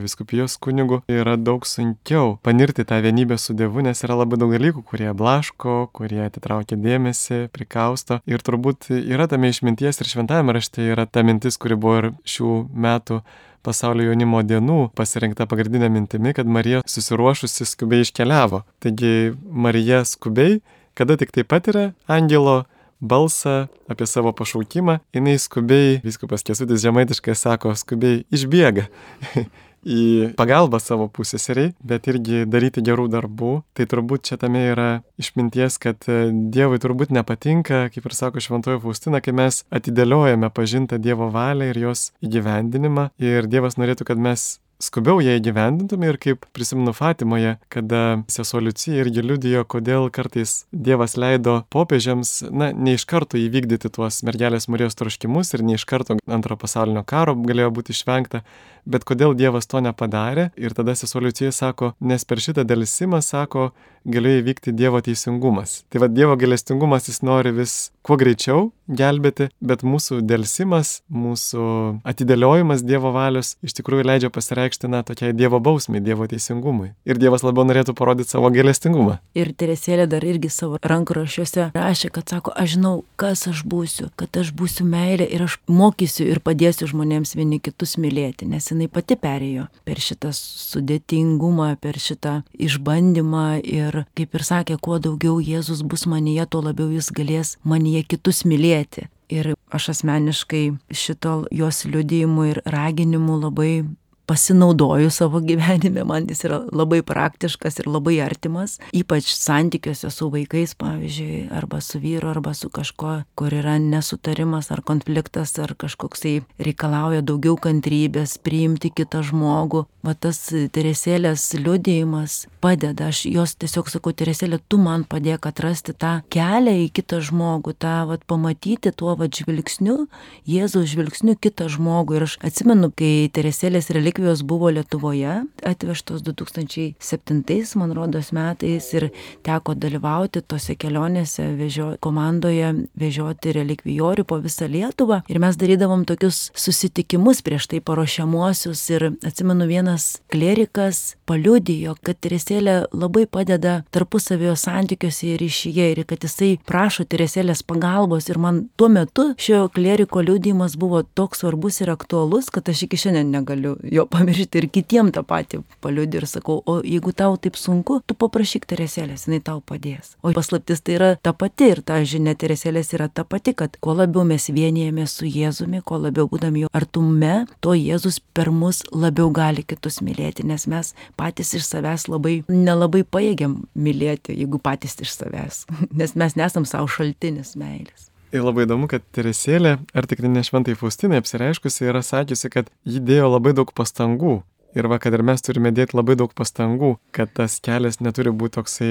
viskupijos 0.03 0.57
kunigu 0.57 1.01
yra 1.11 1.37
daug 1.37 1.67
sunkiau 1.67 2.39
panirti 2.43 2.85
tą 2.85 3.01
vienybę 3.05 3.39
su 3.39 3.55
Dievu, 3.55 3.83
nes 3.85 4.05
yra 4.07 4.19
labai 4.19 4.39
daug 4.41 4.53
dalykų, 4.55 4.85
kurie 4.87 5.11
blaško, 5.15 5.77
kurie 5.95 6.23
atitraukia 6.27 6.79
dėmesį, 6.81 7.49
prikausto. 7.55 8.21
Ir 8.31 8.45
turbūt 8.45 8.91
yra 8.97 9.29
tame 9.31 9.51
išminties 9.53 10.01
ir 10.01 10.11
šventame 10.11 10.55
rašte 10.57 10.85
yra 10.95 11.07
ta 11.07 11.25
mintis, 11.27 11.59
kuri 11.61 11.79
buvo 11.79 11.97
ir 12.03 12.11
šių 12.29 12.53
metų 12.75 13.23
pasaulio 13.65 14.11
jaunimo 14.11 14.43
dienų 14.45 14.91
pasirinkta 14.99 15.49
pagrindinė 15.49 15.89
mintimi, 15.93 16.35
kad 16.37 16.47
Marija 16.47 16.83
susiruošusi 16.87 17.67
skubiai 17.69 18.05
iškeliavo. 18.05 18.65
Taigi 18.85 19.33
Marija 19.49 20.05
skubiai, 20.09 20.61
kada 20.95 21.17
tik 21.21 21.33
tai 21.35 21.47
patiria 21.49 21.93
angelo 22.07 22.65
balsą 23.05 23.67
apie 23.89 24.07
savo 24.07 24.33
pašaukimą, 24.33 24.99
jinai 25.15 25.37
skubiai, 25.41 26.01
viskupas 26.05 26.45
Kesutis 26.47 26.85
žemaitiškai 26.85 27.35
sako, 27.37 27.75
skubiai 27.77 28.23
išbėga 28.33 28.87
į 29.85 30.35
pagalbą 30.39 30.81
savo 30.83 31.09
pusėseriai, 31.13 31.75
bet 31.85 32.09
irgi 32.11 32.45
daryti 32.51 32.83
gerų 32.85 33.07
darbų. 33.13 33.53
Tai 33.77 33.87
turbūt 33.91 34.27
čia 34.31 34.39
tame 34.41 34.65
yra 34.73 34.89
išminties, 35.21 35.79
kad 35.83 36.09
e, 36.09 36.29
Dievui 36.55 36.81
turbūt 36.83 37.15
nepatinka, 37.15 37.87
kaip 37.95 38.09
ir 38.09 38.17
sako 38.17 38.43
Šventojo 38.45 38.83
Faustina, 38.83 39.23
kai 39.25 39.37
mes 39.37 39.63
atidėliojame 39.75 40.51
pažintą 40.55 40.99
Dievo 41.03 41.31
valią 41.35 41.71
ir 41.73 41.83
jos 41.87 42.09
įgyvendinimą. 42.25 43.11
Ir 43.23 43.51
Dievas 43.51 43.79
norėtų, 43.81 44.09
kad 44.09 44.21
mes 44.21 44.59
skubiau 44.83 45.21
ją 45.23 45.37
įgyvendintume 45.39 46.11
ir 46.11 46.19
kaip 46.21 46.47
prisimenu 46.57 46.95
Fatimoje, 46.97 47.57
kada 47.73 48.03
sesuo 48.33 48.63
Liucija 48.65 49.05
irgi 49.05 49.25
liudijo, 49.25 49.65
kodėl 49.69 50.11
kartais 50.15 50.65
Dievas 50.73 51.17
leido 51.21 51.61
popiežiams, 51.75 52.37
na, 52.51 52.73
ne 52.73 52.97
iš 52.99 53.07
karto 53.11 53.41
įvykdyti 53.41 53.91
tuos 53.95 54.23
mergelės 54.27 54.69
Marijos 54.73 54.99
troškimus 54.99 55.55
ir 55.55 55.65
ne 55.67 55.79
iš 55.79 55.87
karto 55.89 56.19
antro 56.27 56.59
pasaulinio 56.61 57.05
karo 57.07 57.37
galėjo 57.39 57.73
būti 57.79 57.95
išvengta, 57.97 58.45
bet 58.85 59.05
kodėl 59.09 59.35
Dievas 59.37 59.69
to 59.71 59.81
nepadarė 59.85 60.51
ir 60.61 60.77
tada 60.77 60.95
sesuo 60.99 61.23
Liucija 61.25 61.53
sako, 61.53 61.95
nes 62.01 62.25
per 62.29 62.43
šitą 62.43 62.67
dėlsimą, 62.69 63.23
sako, 63.25 63.73
galėjo 64.05 64.43
įvykti 64.43 64.75
Dievo 64.77 65.01
teisingumas. 65.05 65.83
Tai 65.89 66.05
vad 66.05 66.15
Dievo 66.17 66.37
galestingumas 66.37 67.09
jis 67.09 67.23
nori 67.25 67.55
vis 67.57 67.75
kuo 68.05 68.19
greičiau 68.21 68.71
gelbėti, 68.89 69.49
bet 69.65 69.85
mūsų 69.87 70.21
dėlsimas, 70.29 70.99
mūsų 71.09 71.65
atidėliojimas 72.05 72.85
Dievo 72.85 73.15
valios 73.15 73.55
iš 73.65 73.77
tikrųjų 73.81 74.05
leidžia 74.11 74.33
pasireikšti, 74.35 74.64
na, 74.91 75.03
tokiai 75.07 75.35
Dievo 75.37 75.61
bausmiai, 75.61 76.03
Dievo 76.05 76.27
teisingumui. 76.31 76.93
Ir 77.09 77.19
Dievas 77.21 77.45
labiau 77.45 77.67
norėtų 77.69 77.95
parodyti 77.97 78.35
savo 78.35 78.51
galestingumą. 78.55 79.19
Ir 79.39 79.53
Teresėlė 79.53 80.07
dar 80.11 80.25
irgi 80.25 80.51
savo 80.53 80.79
rankrašiuose 80.83 81.71
rašė, 81.75 82.11
kad 82.15 82.33
sako, 82.33 82.55
aš 82.57 82.77
žinau, 82.77 82.95
kas 83.21 83.47
aš 83.51 83.65
būsiu, 83.69 84.11
kad 84.21 84.35
aš 84.41 84.53
būsiu 84.57 84.87
meilė 84.89 85.27
ir 85.29 85.47
aš 85.47 85.59
mokysiu 85.71 86.27
ir 86.31 86.41
padėsiu 86.45 86.89
žmonėms 86.91 87.35
vieni 87.39 87.61
kitus 87.63 87.97
mylėti, 88.01 88.49
nes 88.51 88.71
jinai 88.71 88.89
pati 88.93 89.19
perėjo 89.21 89.69
per 89.85 90.01
šitą 90.03 90.33
sudėtingumą, 90.35 91.75
per 91.81 91.99
šitą 92.01 92.41
išbandymą 92.55 93.49
ir, 93.63 94.05
kaip 94.19 94.39
ir 94.39 94.47
sakė, 94.47 94.79
kuo 94.81 95.01
daugiau 95.03 95.41
Jėzus 95.43 95.83
bus 95.87 96.07
manyje, 96.11 96.47
tuo 96.51 96.65
labiau 96.65 96.91
jis 96.93 97.11
galės 97.15 97.57
manyje 97.65 98.05
kitus 98.15 98.45
mylėti. 98.49 99.09
Ir 99.33 99.55
aš 99.73 99.89
asmeniškai 99.95 100.65
šito 100.93 101.47
jos 101.51 101.85
liudijimu 101.89 102.45
ir 102.51 102.61
raginimu 102.69 103.39
labai 103.41 103.85
pasinaudoju 104.27 105.11
savo 105.11 105.41
gyvenime, 105.41 106.05
man 106.05 106.27
jis 106.29 106.45
yra 106.49 106.61
labai 106.73 107.03
praktiškas 107.05 107.79
ir 107.83 107.89
labai 107.91 108.17
artimas, 108.25 108.79
ypač 108.97 109.29
santykiuose 109.37 110.11
su 110.11 110.31
vaikais, 110.33 110.75
pavyzdžiui, 110.81 111.49
arba 111.53 111.81
su 111.85 112.01
vyru, 112.01 112.31
arba 112.33 112.55
su 112.55 112.71
kažko, 112.73 113.17
kur 113.37 113.53
yra 113.53 113.77
nesutarimas 113.83 114.71
ar 114.73 114.81
konfliktas, 114.87 115.53
ar 115.61 115.75
kažkoksai 115.77 116.39
reikalauja 116.59 117.25
daugiau 117.27 117.59
kantrybės, 117.61 118.39
priimti 118.41 118.93
kitą 118.95 119.25
žmogų. 119.29 119.85
Va 120.05 120.13
tas 120.13 120.37
Teresėlės 120.53 121.47
liudėjimas 121.57 122.45
padeda, 122.61 123.09
aš 123.09 123.23
jos 123.29 123.55
tiesiog 123.61 123.89
sakau, 123.93 124.13
Teresėlė, 124.13 124.59
tu 124.69 124.77
man 124.81 125.07
padėk 125.09 125.49
atrasti 125.49 125.95
tą 125.97 126.19
kelią 126.33 126.75
į 126.85 126.91
kitą 126.97 127.23
žmogų, 127.25 127.73
tą 127.81 127.95
va 128.11 128.19
pamatyti 128.29 128.93
tuo 128.93 129.17
va 129.17 129.29
žvilgsniu, 129.33 130.05
Jėzaus 130.49 130.91
žvilgsniu 130.93 131.39
kitą 131.41 131.71
žmogų. 131.73 132.19
Ir 132.19 132.27
aš 132.29 132.37
atsimenu, 132.45 132.93
kai 132.93 133.31
Teresėlės 133.33 133.89
religija 133.97 134.14
relikvijos 134.15 134.43
buvo 134.43 134.71
Lietuvoje, 134.71 135.45
atvežtos 135.63 136.23
2007, 136.23 137.77
man 137.77 137.93
rodos, 137.93 138.33
metais 138.33 138.93
ir 138.95 139.09
teko 139.43 139.75
dalyvauti 139.75 140.41
tose 140.47 140.77
kelionėse 140.79 141.43
vežio, 141.59 141.97
komandoje, 142.01 142.87
vežioti 142.95 143.53
relikvijorių 143.53 144.25
po 144.25 144.39
visą 144.39 144.69
Lietuvą. 144.71 145.23
Ir 145.29 145.41
mes 145.43 145.57
darydavom 145.59 146.05
tokius 146.07 146.53
susitikimus 146.55 147.43
prieš 147.43 147.67
tai 147.67 147.81
paruošiamuosius 147.81 148.85
ir 148.91 149.09
atsimenu 149.27 149.67
vienas 149.67 150.21
klerikas 150.31 151.17
paliudijo, 151.27 151.97
kad 152.03 152.21
Teresėlė 152.23 152.87
labai 152.95 153.27
padeda 153.27 153.83
tarpusavio 153.91 154.55
santykiuose 154.55 155.35
ir 155.35 155.43
ryšyje 155.43 155.91
ir 155.91 156.05
kad 156.07 156.23
jisai 156.23 156.59
prašo 156.65 157.05
Teresėlės 157.05 157.65
pagalbos 157.67 158.31
ir 158.31 158.39
man 158.39 158.69
tuo 158.77 158.89
metu 158.89 159.33
šio 159.39 159.67
kleriko 159.75 160.23
liudijimas 160.23 160.79
buvo 160.79 161.03
toks 161.03 161.43
svarbus 161.43 161.81
ir 161.83 161.91
aktualus, 161.91 162.53
kad 162.55 162.69
aš 162.69 162.87
iki 162.87 163.01
šiandien 163.01 163.35
negaliu 163.35 163.77
jo 163.83 164.04
jo 164.05 164.09
pamiršti 164.11 164.59
ir 164.59 164.69
kitiem 164.69 165.11
tą 165.13 165.23
patį 165.27 165.63
paliūdį 165.85 166.21
ir 166.21 166.27
sakau, 166.29 166.61
o 166.67 166.81
jeigu 166.85 167.13
tau 167.17 167.37
taip 167.37 167.57
sunku, 167.57 168.01
tu 168.07 168.15
paprašyk 168.15 168.67
Teresėlės, 168.69 169.27
jinai 169.27 169.41
tau 169.45 169.61
padės. 169.61 170.15
O 170.23 170.33
paslaptis 170.37 170.83
tai 170.85 170.97
yra 170.99 171.11
ta 171.23 171.33
pati 171.33 171.71
ir 171.73 171.83
ta 171.83 172.01
žinia 172.05 172.35
Teresėlės 172.35 172.93
yra 172.97 173.09
ta 173.09 173.25
pati, 173.25 173.55
kad 173.55 173.77
kuo 173.81 173.95
labiau 173.97 174.25
mes 174.29 174.49
vienijame 174.49 175.07
su 175.11 175.29
Jėzumi, 175.29 175.83
kuo 175.85 175.99
labiau 176.03 176.29
būdam 176.31 176.57
jo 176.61 176.71
artume, 176.73 177.47
to 177.65 177.75
Jėzus 177.77 178.21
per 178.35 178.51
mus 178.51 178.83
labiau 178.93 179.31
gali 179.35 179.65
kitus 179.65 180.01
mylėti, 180.05 180.47
nes 180.47 180.67
mes 180.71 180.95
patys 181.17 181.55
iš 181.59 181.69
savęs 181.69 182.09
labai 182.13 182.41
nelabai 182.49 183.05
pajėgiam 183.05 183.63
mylėti, 183.75 184.37
jeigu 184.37 184.61
patys 184.63 184.99
iš 185.05 185.15
savęs, 185.19 185.65
nes 186.01 186.17
mes 186.19 186.37
nesam 186.41 186.69
savo 186.69 186.91
šaltinis 186.91 187.55
meilės. 187.61 188.11
Ir 188.35 188.43
labai 188.43 188.65
įdomu, 188.67 188.89
kad 188.91 189.05
Teresėlė, 189.15 189.77
ar 189.95 190.07
tikrai 190.11 190.27
ne 190.33 190.43
šventai 190.43 190.75
Faustinai 190.75 191.21
apsireiškusi, 191.23 191.85
yra 191.87 192.01
sakiusi, 192.03 192.51
kad 192.51 192.71
ji 192.83 192.99
dėjo 192.99 193.29
labai 193.31 193.53
daug 193.55 193.71
pastangų. 193.71 194.41
Ir 194.75 194.89
va, 194.91 194.99
kad 194.99 195.15
ir 195.15 195.23
mes 195.23 195.45
turime 195.47 195.71
dėti 195.71 195.95
labai 195.95 196.17
daug 196.19 196.33
pastangų, 196.35 196.97
kad 197.15 197.31
tas 197.39 197.61
kelias 197.63 198.01
neturi 198.03 198.33
būti 198.35 198.57
toksai 198.57 198.89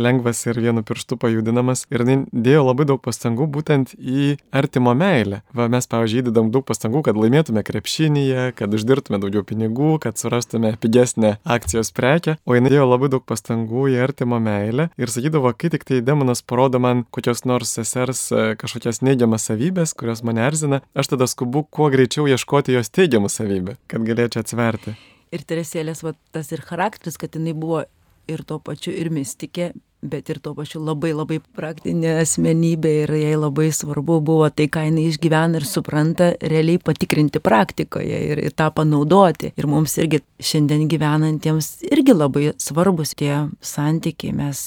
lengvas 0.00 0.42
ir 0.46 0.60
vienu 0.60 0.84
pirštu 0.86 1.18
pajudinamas. 1.20 1.86
Ir 1.92 2.04
jinai 2.04 2.18
dėjo 2.32 2.66
labai 2.68 2.86
daug 2.88 3.02
pastangų 3.02 3.48
būtent 3.52 3.94
į 3.96 4.36
artimo 4.54 4.94
meilę. 4.96 5.42
Va, 5.56 5.68
mes, 5.72 5.88
pavyzdžiui, 5.90 6.24
įdedam 6.24 6.50
daug 6.54 6.66
pastangų, 6.68 7.04
kad 7.06 7.18
laimėtume 7.18 7.64
krepšinėje, 7.66 8.50
kad 8.58 8.74
uždirbtume 8.76 9.20
daugiau 9.22 9.44
pinigų, 9.46 9.96
kad 10.02 10.20
surastume 10.20 10.74
pigesnę 10.82 11.36
akcijos 11.44 11.92
prekę. 11.96 12.36
O 12.46 12.56
jinai 12.56 12.74
dėjo 12.74 12.86
labai 12.88 13.10
daug 13.12 13.26
pastangų 13.26 13.88
į 13.94 14.00
artimo 14.06 14.40
meilę 14.42 14.90
ir 15.00 15.12
sakydavo, 15.12 15.52
kai 15.56 15.72
tik 15.74 15.86
tai 15.88 16.02
demonas 16.04 16.42
parodo 16.42 16.80
man 16.82 17.04
kokios 17.10 17.44
nors 17.48 17.74
sesers 17.76 18.26
e, 18.32 18.46
kažkokias 18.60 19.02
neigiamas 19.06 19.48
savybės, 19.48 19.94
kurios 19.98 20.22
mane 20.26 20.44
erzina, 20.46 20.82
aš 20.94 21.14
tada 21.14 21.28
skubu 21.30 21.64
kuo 21.64 21.90
greičiau 21.92 22.28
ieškoti 22.30 22.76
jos 22.76 22.92
teigiamų 22.94 23.30
savybių, 23.32 23.76
kad 23.90 24.06
galėčiau 24.06 24.44
atsverti. 24.44 24.96
Ir 25.34 25.42
Teresėlės, 25.42 26.04
va, 26.06 26.14
tas 26.32 26.52
ir 26.54 26.62
charakteris, 26.62 27.18
kad 27.18 27.34
jinai 27.34 27.52
buvo 27.56 27.82
ir 28.28 28.42
tuo 28.46 28.58
pačiu 28.62 28.94
ir 28.94 29.10
mystikė, 29.14 29.70
bet 30.02 30.28
ir 30.30 30.38
tuo 30.42 30.54
pačiu 30.54 30.80
labai 30.84 31.12
labai 31.16 31.38
praktinė 31.56 32.16
asmenybė 32.20 32.92
ir 33.02 33.12
jai 33.16 33.34
labai 33.38 33.68
svarbu 33.74 34.18
buvo 34.24 34.48
tai, 34.50 34.68
ką 34.72 34.84
jinai 34.88 35.06
išgyvena 35.10 35.60
ir 35.60 35.66
supranta, 35.68 36.30
realiai 36.40 36.80
patikrinti 36.82 37.40
praktikoje 37.42 38.20
ir, 38.30 38.42
ir 38.46 38.54
tą 38.56 38.68
panaudoti. 38.76 39.52
Ir 39.56 39.68
mums 39.70 39.96
irgi 40.00 40.20
šiandien 40.42 40.86
gyvenantiems 40.90 41.70
irgi 41.88 42.14
labai 42.16 42.52
svarbus 42.62 43.14
tie 43.18 43.46
santykiai, 43.64 44.34
mes 44.36 44.62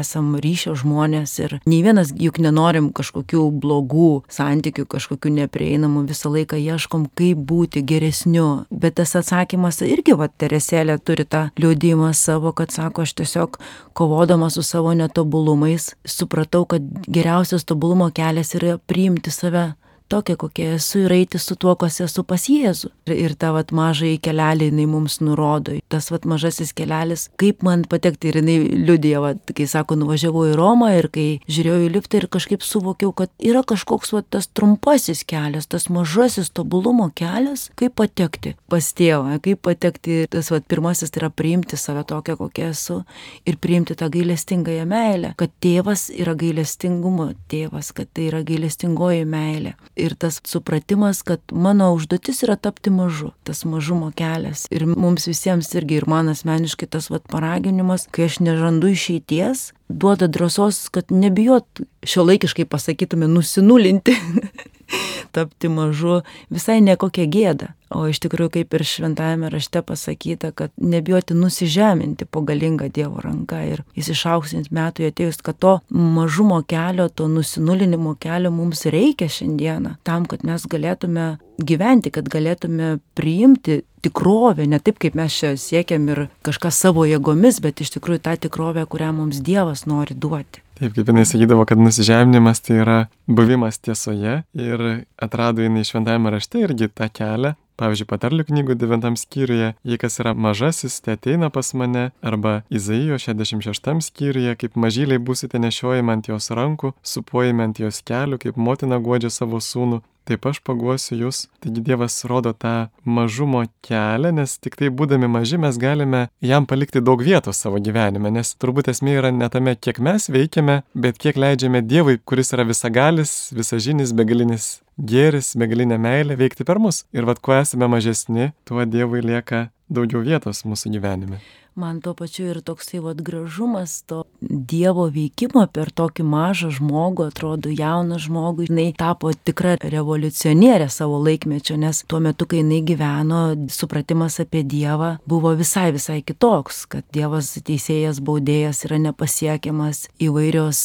esam 0.00 0.32
ryšio 0.40 0.74
žmonės 0.80 1.36
ir 1.44 1.56
nei 1.68 1.82
vienas 1.84 2.14
juk 2.16 2.40
nenorim 2.42 2.90
kažkokių 2.96 3.44
blogų 3.60 4.10
santykių, 4.32 4.86
kažkokių 4.90 5.34
neprieinamų, 5.42 6.06
visą 6.10 6.32
laiką 6.32 6.58
ieškom, 6.60 7.10
kaip 7.18 7.44
būti 7.50 7.84
geresniu. 7.86 8.64
Bet 8.70 8.98
tas 9.00 9.14
atsakymas 9.18 9.82
irgi, 9.86 10.16
va, 10.16 10.30
Teresėlė 10.40 10.94
turi 11.04 11.26
tą 11.28 11.48
liūdimą 11.60 12.14
savo, 12.16 12.54
kad 12.56 12.72
sako, 12.72 13.04
aš 13.04 13.12
tiesiog 13.18 13.58
kovodama 13.98 14.48
su 14.50 14.62
savo 14.64 14.79
netobulumais 14.94 15.94
supratau, 16.06 16.64
kad 16.66 16.82
geriausias 17.12 17.64
tobulumo 17.64 18.10
kelias 18.14 18.54
yra 18.58 18.78
priimti 18.78 19.30
save 19.30 19.72
tokia, 20.10 20.36
kokia 20.36 20.74
esu 20.76 21.04
ir 21.04 21.14
eiti 21.14 21.38
su 21.38 21.56
tuo, 21.60 21.74
kas 21.78 22.00
esu 22.04 22.24
pas 22.26 22.42
Jėzų. 22.50 22.90
Ir, 23.14 23.34
tą 23.38 23.52
vat 23.54 23.72
mažąjį 23.74 24.18
kelelį 24.24 24.70
jinai 24.70 24.86
mums 24.90 25.18
nurodo. 25.22 25.76
Tas 25.90 26.10
vat 26.12 26.26
mažasis 26.28 26.72
kelelis, 26.76 27.28
kaip 27.40 27.64
man 27.66 27.84
patekti 27.90 28.30
ir 28.30 28.40
jinai 28.40 28.56
liudija, 28.74 29.22
vat, 29.22 29.52
kai 29.56 29.66
sako, 29.70 29.98
nuvažiavau 30.00 30.46
į 30.50 30.56
Romą 30.58 30.90
ir 30.98 31.10
kai 31.14 31.26
žiūrėjau 31.50 31.86
į 31.86 31.92
liftą 31.96 32.20
ir 32.20 32.28
kažkaip 32.32 32.66
suvokiau, 32.66 33.12
kad 33.16 33.32
yra 33.38 33.62
kažkoks 33.66 34.14
vat, 34.16 34.28
tas 34.34 34.50
trumpasis 34.50 35.22
kelias, 35.28 35.68
tas 35.70 35.88
mažasis 35.92 36.50
tobulumo 36.54 37.10
kelias, 37.14 37.68
kaip 37.78 37.96
patekti 38.00 38.56
pas 38.70 38.90
tėvą, 38.96 39.38
kaip 39.44 39.62
patekti. 39.66 40.24
Tas 40.30 40.50
vat, 40.52 40.66
pirmasis 40.70 41.12
tai 41.12 41.24
yra 41.24 41.30
priimti 41.34 41.78
save 41.80 42.04
tokią, 42.08 42.36
kokia 42.40 42.70
esu 42.74 43.00
ir 43.48 43.58
priimti 43.62 43.96
tą 43.98 44.10
gailestingąją 44.12 44.86
meilę, 44.90 45.34
kad 45.40 45.54
tėvas 45.62 46.08
yra 46.14 46.34
gailestingumo 46.38 47.30
tėvas, 47.50 47.92
kad 47.96 48.10
tai 48.14 48.28
yra 48.30 48.42
gailestingoji 48.46 49.26
meilė 49.28 49.74
ir 50.00 50.14
tas 50.18 50.40
supratimas, 50.46 51.22
kad 51.26 51.40
mano 51.52 51.90
užduotis 51.94 52.42
yra 52.46 52.56
tapti 52.56 52.90
mažu, 52.90 53.30
tas 53.44 53.64
mažumo 53.68 54.10
kelias. 54.16 54.66
Ir 54.72 54.86
mums 54.88 55.28
visiems 55.30 55.70
irgi, 55.76 56.00
ir 56.00 56.08
man 56.10 56.32
asmeniškai 56.32 56.88
tas 56.90 57.10
vat 57.12 57.26
paraginimas, 57.30 58.06
kai 58.10 58.28
aš 58.30 58.40
nežandu 58.44 58.90
išeities, 58.94 59.70
duoda 59.88 60.28
drąsos, 60.30 60.88
kad 60.94 61.10
nebijot 61.12 61.82
šio 62.06 62.24
laikiškai 62.28 62.66
pasakytume 62.70 63.28
nusinulinti, 63.30 64.16
tapti 65.34 65.68
mažu, 65.68 66.20
visai 66.50 66.80
nekokia 66.84 67.26
gėda. 67.30 67.74
O 67.90 68.04
iš 68.06 68.20
tikrųjų, 68.22 68.52
kaip 68.54 68.74
ir 68.76 68.84
šventajame 68.86 69.48
rašte 69.50 69.80
pasakyta, 69.82 70.52
kad 70.54 70.70
nebijoti 70.78 71.34
nusižeminti 71.34 72.28
po 72.30 72.44
galingą 72.46 72.86
Dievo 72.86 73.18
ranką 73.24 73.64
ir 73.66 73.82
jis 73.98 74.12
išauksint 74.14 74.70
metų 74.70 75.08
atėjus, 75.10 75.40
kad 75.42 75.58
to 75.58 75.72
mažumo 75.90 76.60
kelio, 76.62 77.08
to 77.10 77.26
nusinulinimo 77.26 78.14
kelio 78.22 78.54
mums 78.54 78.86
reikia 78.86 79.26
šiandieną, 79.26 79.96
tam, 80.06 80.28
kad 80.30 80.46
mes 80.46 80.68
galėtume 80.70 81.32
gyventi, 81.58 82.14
kad 82.14 82.30
galėtume 82.30 83.00
priimti 83.18 83.82
tikrovę, 84.06 84.70
ne 84.70 84.78
taip, 84.78 85.02
kaip 85.02 85.18
mes 85.18 85.34
čia 85.34 85.56
siekiam 85.58 86.06
ir 86.14 86.28
kažką 86.46 86.70
savo 86.70 87.04
jėgomis, 87.10 87.58
bet 87.64 87.82
iš 87.82 87.96
tikrųjų 87.98 88.22
tą 88.22 88.38
tikrovę, 88.46 88.86
kurią 88.86 89.10
mums 89.18 89.42
Dievas 89.42 89.82
nori 89.90 90.14
duoti. 90.14 90.62
Taip, 90.80 90.94
kaip 90.96 91.10
jinai 91.12 91.26
sakydavo, 91.28 91.66
kad 91.68 91.80
nusižeminimas 91.80 92.62
tai 92.64 92.78
yra 92.80 92.98
buvimas 93.28 93.76
tiesoje 93.84 94.38
ir 94.56 94.84
atrado 95.20 95.60
jinai 95.60 95.84
šventajame 95.84 96.32
rašte 96.32 96.62
irgi 96.64 96.88
tą 96.88 97.10
kelią, 97.12 97.52
Pavyzdžiui, 97.80 98.06
patarlių 98.10 98.44
knygų 98.44 98.74
9 98.76 99.16
skyriuje, 99.16 99.70
jei 99.88 99.98
kas 100.00 100.20
yra 100.20 100.34
mažasis, 100.36 100.98
tai 101.00 101.14
ateina 101.16 101.48
pas 101.48 101.70
mane, 101.72 102.10
arba 102.20 102.58
Izaijo 102.68 103.16
66 103.16 104.04
skyriuje, 104.04 104.52
kaip 104.60 104.76
mažyliai 104.76 105.20
būsite 105.20 105.60
nešiojami 105.64 106.12
ant 106.12 106.28
jos 106.28 106.50
rankų, 106.52 106.92
supuojami 107.00 107.64
ant 107.70 107.80
jos 107.80 108.02
kelių, 108.04 108.40
kaip 108.42 108.60
motina 108.60 109.00
godžia 109.00 109.32
savo 109.32 109.62
sūnų, 109.64 110.02
taip 110.30 110.46
aš 110.50 110.60
paguosiu 110.66 111.18
jūs. 111.18 111.42
Taigi 111.62 111.82
Dievas 111.84 112.20
rodo 112.30 112.52
tą 112.56 112.74
mažumo 113.04 113.64
kelią, 113.86 114.32
nes 114.38 114.56
tik 114.62 114.78
tai 114.80 114.90
būdami 114.94 115.28
maži 115.30 115.60
mes 115.60 115.78
galime 115.80 116.26
jam 116.44 116.68
palikti 116.70 117.02
daug 117.04 117.22
vietos 117.26 117.60
savo 117.62 117.80
gyvenime, 117.82 118.32
nes 118.34 118.54
turbūt 118.60 118.92
esmė 118.92 119.18
yra 119.20 119.32
ne 119.34 119.50
tame, 119.52 119.76
kiek 119.76 120.00
mes 120.02 120.30
veikiame, 120.32 120.80
bet 120.94 121.20
kiek 121.20 121.38
leidžiame 121.40 121.82
Dievui, 121.84 122.18
kuris 122.24 122.54
yra 122.56 122.66
visagalis, 122.68 123.34
visažinis, 123.56 124.14
begalinis 124.16 124.72
gėris, 125.00 125.54
begalinė 125.58 125.98
meilė 126.00 126.38
veikti 126.40 126.66
per 126.68 126.80
mus. 126.82 127.04
Ir 127.16 127.28
vad, 127.28 127.42
kuo 127.44 127.56
esame 127.60 127.90
mažesni, 127.90 128.52
tuo 128.68 128.84
Dievui 128.84 129.24
lieka 129.24 129.68
daugiau 129.90 130.22
vietos 130.24 130.64
mūsų 130.68 130.94
gyvenime 130.98 131.40
man 131.80 132.00
tuo 132.04 132.14
pačiu 132.18 132.50
ir 132.52 132.60
toksai 132.64 133.00
vat 133.04 133.22
gražumas 133.24 134.02
to 134.08 134.24
Dievo 134.40 135.04
veikimo 135.12 135.66
per 135.72 135.90
tokį 135.92 136.24
mažą 136.24 136.70
žmogų, 136.78 137.26
atrodo 137.28 137.68
jauną 137.72 138.16
žmogų, 138.20 138.68
jinai 138.70 138.86
tapo 138.96 139.32
tikra 139.34 139.74
revoliucionierė 139.80 140.88
savo 140.92 141.18
laikmečio, 141.20 141.76
nes 141.80 142.02
tuo 142.08 142.22
metu, 142.24 142.46
kai 142.48 142.62
jinai 142.62 142.80
gyveno, 142.86 143.40
supratimas 143.72 144.38
apie 144.40 144.62
Dievą 144.64 145.10
buvo 145.28 145.52
visai 145.58 145.90
visai 145.92 146.20
kitoks, 146.24 146.86
kad 146.90 147.04
Dievas 147.14 147.52
teisėjas, 147.66 148.22
baudėjas 148.24 148.84
yra 148.88 149.00
nepasiekiamas, 149.04 150.06
įvairios 150.22 150.80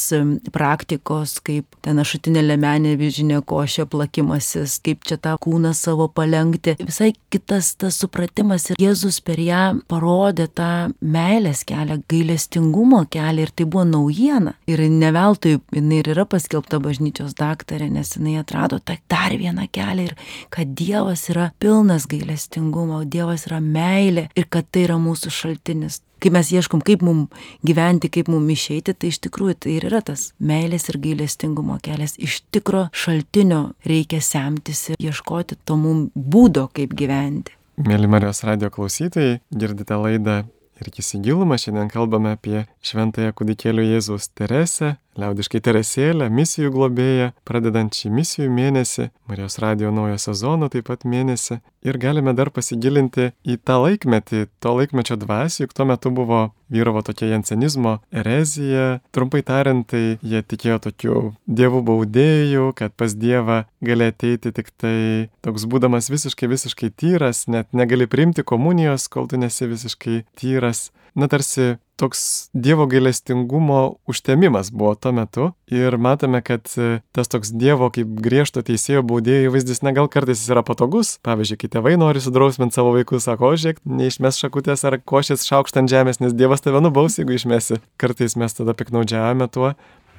praktikos, 0.56 1.38
kaip 1.46 1.80
ten 1.86 2.04
ašutinė 2.04 2.44
lemenė, 2.46 2.96
vižinė 3.00 3.42
košė, 3.48 3.88
plakimasis, 3.92 4.80
kaip 4.86 5.08
čia 5.08 5.20
tą 5.22 5.36
kūną 5.42 5.74
savo 5.78 6.10
palengti. 6.12 6.76
Visai 6.84 7.14
kitas 7.34 7.74
tas 7.80 8.00
supratimas 8.04 8.70
ir 8.72 8.80
Jėzus 8.82 9.22
per 9.24 9.40
ją 9.42 9.64
parodė 9.92 10.48
tą 10.52 10.72
meilės 11.02 11.64
kelią, 11.68 12.00
gailestingumo 12.12 13.04
kelią 13.12 13.46
ir 13.48 13.54
tai 13.56 13.68
buvo 13.70 13.86
naujiena. 13.90 14.56
Ir 14.70 14.84
ne 14.92 15.12
veltui 15.16 15.58
jinai 15.76 16.02
ir 16.02 16.12
yra 16.16 16.26
paskelbta 16.30 16.80
bažnyčios 16.84 17.36
daktarė, 17.38 17.90
nes 17.92 18.16
jinai 18.18 18.38
atrado 18.42 18.80
tą 18.80 18.98
dar 19.12 19.36
vieną 19.38 19.68
kelią 19.72 20.10
ir 20.10 20.18
kad 20.54 20.74
Dievas 20.76 21.28
yra 21.34 21.52
pilnas 21.60 22.08
gailestingumo, 22.12 23.04
Dievas 23.06 23.48
yra 23.50 23.62
meilė 23.62 24.30
ir 24.36 24.50
kad 24.50 24.68
tai 24.72 24.88
yra 24.90 25.00
mūsų 25.02 25.34
šaltinis 25.34 26.02
kai 26.26 26.32
mes 26.34 26.50
ieškom, 26.50 26.82
kaip 26.82 27.04
mum 27.06 27.26
gyventi, 27.66 28.10
kaip 28.10 28.32
mum 28.34 28.48
išeiti, 28.50 28.96
tai 28.98 29.12
iš 29.12 29.20
tikrųjų 29.28 29.58
tai 29.62 29.76
ir 29.76 29.86
yra 29.92 30.02
tas 30.06 30.32
meilės 30.42 30.90
ir 30.90 30.98
gailestingumo 31.04 31.78
kelias. 31.86 32.16
Iš 32.18 32.40
tikro 32.56 32.88
šaltinio 32.96 33.76
reikia 33.86 34.24
semtis 34.26 34.88
ir 34.90 34.98
ieškoti 34.98 35.60
to 35.66 35.78
mum 35.78 36.08
būdo, 36.16 36.66
kaip 36.74 36.96
gyventi. 36.98 37.54
Mėly 37.86 38.08
Marijos 38.08 38.40
radio 38.48 38.72
klausytojai, 38.72 39.42
girdite 39.52 39.98
laidą 40.00 40.46
ir 40.82 40.92
įsigilumą 41.02 41.58
šiandien 41.62 41.92
kalbame 41.94 42.36
apie 42.36 42.66
šventąją 42.86 43.34
kūdikėlių 43.36 43.84
Jėzaus 43.90 44.30
Teresę, 44.38 44.96
liaudiškai 45.20 45.62
Teresėlę, 45.64 46.28
misijų 46.34 46.72
globėją, 46.76 47.32
pradedant 47.48 47.96
šį 47.96 48.12
misijų 48.14 48.50
mėnesį, 48.52 49.10
Marijos 49.30 49.58
radio 49.64 49.92
naujo 49.96 50.18
sezono 50.22 50.70
taip 50.70 50.90
pat 50.90 51.06
mėnesį. 51.08 51.60
Ir 51.86 51.98
galime 52.02 52.34
dar 52.38 52.52
pasigilinti 52.54 53.32
į 53.46 53.58
tą 53.66 53.78
laikmetį, 53.84 54.46
to 54.62 54.74
laikmečio 54.78 55.18
dvasį, 55.22 55.66
juk 55.66 55.76
tuo 55.78 55.88
metu 55.90 56.12
buvo 56.14 56.42
vyravo 56.70 57.02
tokia 57.06 57.32
jansenizmo 57.32 58.00
erezija. 58.14 59.00
Trumpai 59.16 59.44
tariant, 59.46 59.86
tai 59.90 60.18
jie 60.22 60.42
tikėjo 60.42 60.82
tokių 60.88 61.22
dievų 61.46 61.82
baudėjų, 61.90 62.68
kad 62.78 62.94
pas 62.98 63.14
Dievą 63.16 63.64
gali 63.86 64.10
ateiti 64.12 64.52
tik 64.54 64.74
tai 64.82 65.30
toks 65.46 65.66
būdamas 65.70 66.12
visiškai, 66.12 66.50
visiškai 66.52 66.92
tyras, 66.92 67.46
net 67.48 67.72
negali 67.74 68.10
priimti 68.10 68.46
komunijos, 68.46 69.08
kol 69.10 69.30
tu 69.30 69.42
nesi 69.42 69.70
visiškai 69.70 70.24
tyras 70.38 70.90
na 71.16 71.28
tarsi 71.32 71.76
toks 71.96 72.50
Dievo 72.54 72.86
gailestingumo 72.86 73.96
užtemimas 74.08 74.72
buvo 74.72 74.96
tuo 74.96 75.12
metu. 75.12 75.52
Ir 75.72 75.98
matome, 75.98 76.42
kad 76.46 76.70
e, 76.78 77.00
tas 77.16 77.32
toks 77.32 77.52
Dievo 77.56 77.90
kaip 77.94 78.12
griežto 78.22 78.62
teisėjo 78.66 79.02
baudėjo 79.08 79.50
įvaizdis, 79.50 79.82
na 79.86 79.96
gal 79.96 80.10
kartais 80.12 80.42
jis 80.42 80.52
yra 80.54 80.64
patogus, 80.66 81.16
pavyzdžiui, 81.26 81.60
kai 81.64 81.72
tėvai 81.78 81.96
nori 82.00 82.22
sudrausminti 82.24 82.78
savo 82.78 82.94
vaikus, 82.96 83.26
sako, 83.26 83.54
žiūrėk, 83.58 83.82
neišmes 83.88 84.40
šakutės 84.44 84.86
ar 84.88 85.00
košės 85.02 85.48
šaukštą 85.48 85.84
ant 85.84 85.94
žemės, 85.94 86.22
nes 86.24 86.36
Dievas 86.38 86.64
tave 86.66 86.84
nubaus, 86.84 87.18
jeigu 87.20 87.38
išmesi. 87.38 87.80
Kartais 88.02 88.38
mes 88.40 88.58
tada 88.60 88.76
piknaudžiavame 88.78 89.50
tuo, 89.52 89.74